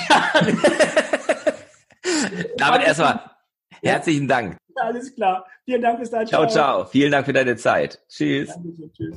[2.57, 3.21] Damit erstmal
[3.83, 4.57] herzlichen Dank.
[4.77, 5.45] Alles klar.
[5.65, 6.27] Vielen Dank bis dann.
[6.27, 6.85] Ciao, ciao.
[6.85, 8.01] Vielen Dank für deine Zeit.
[8.09, 8.49] Tschüss.
[8.49, 9.17] Dankeschön, tschüss.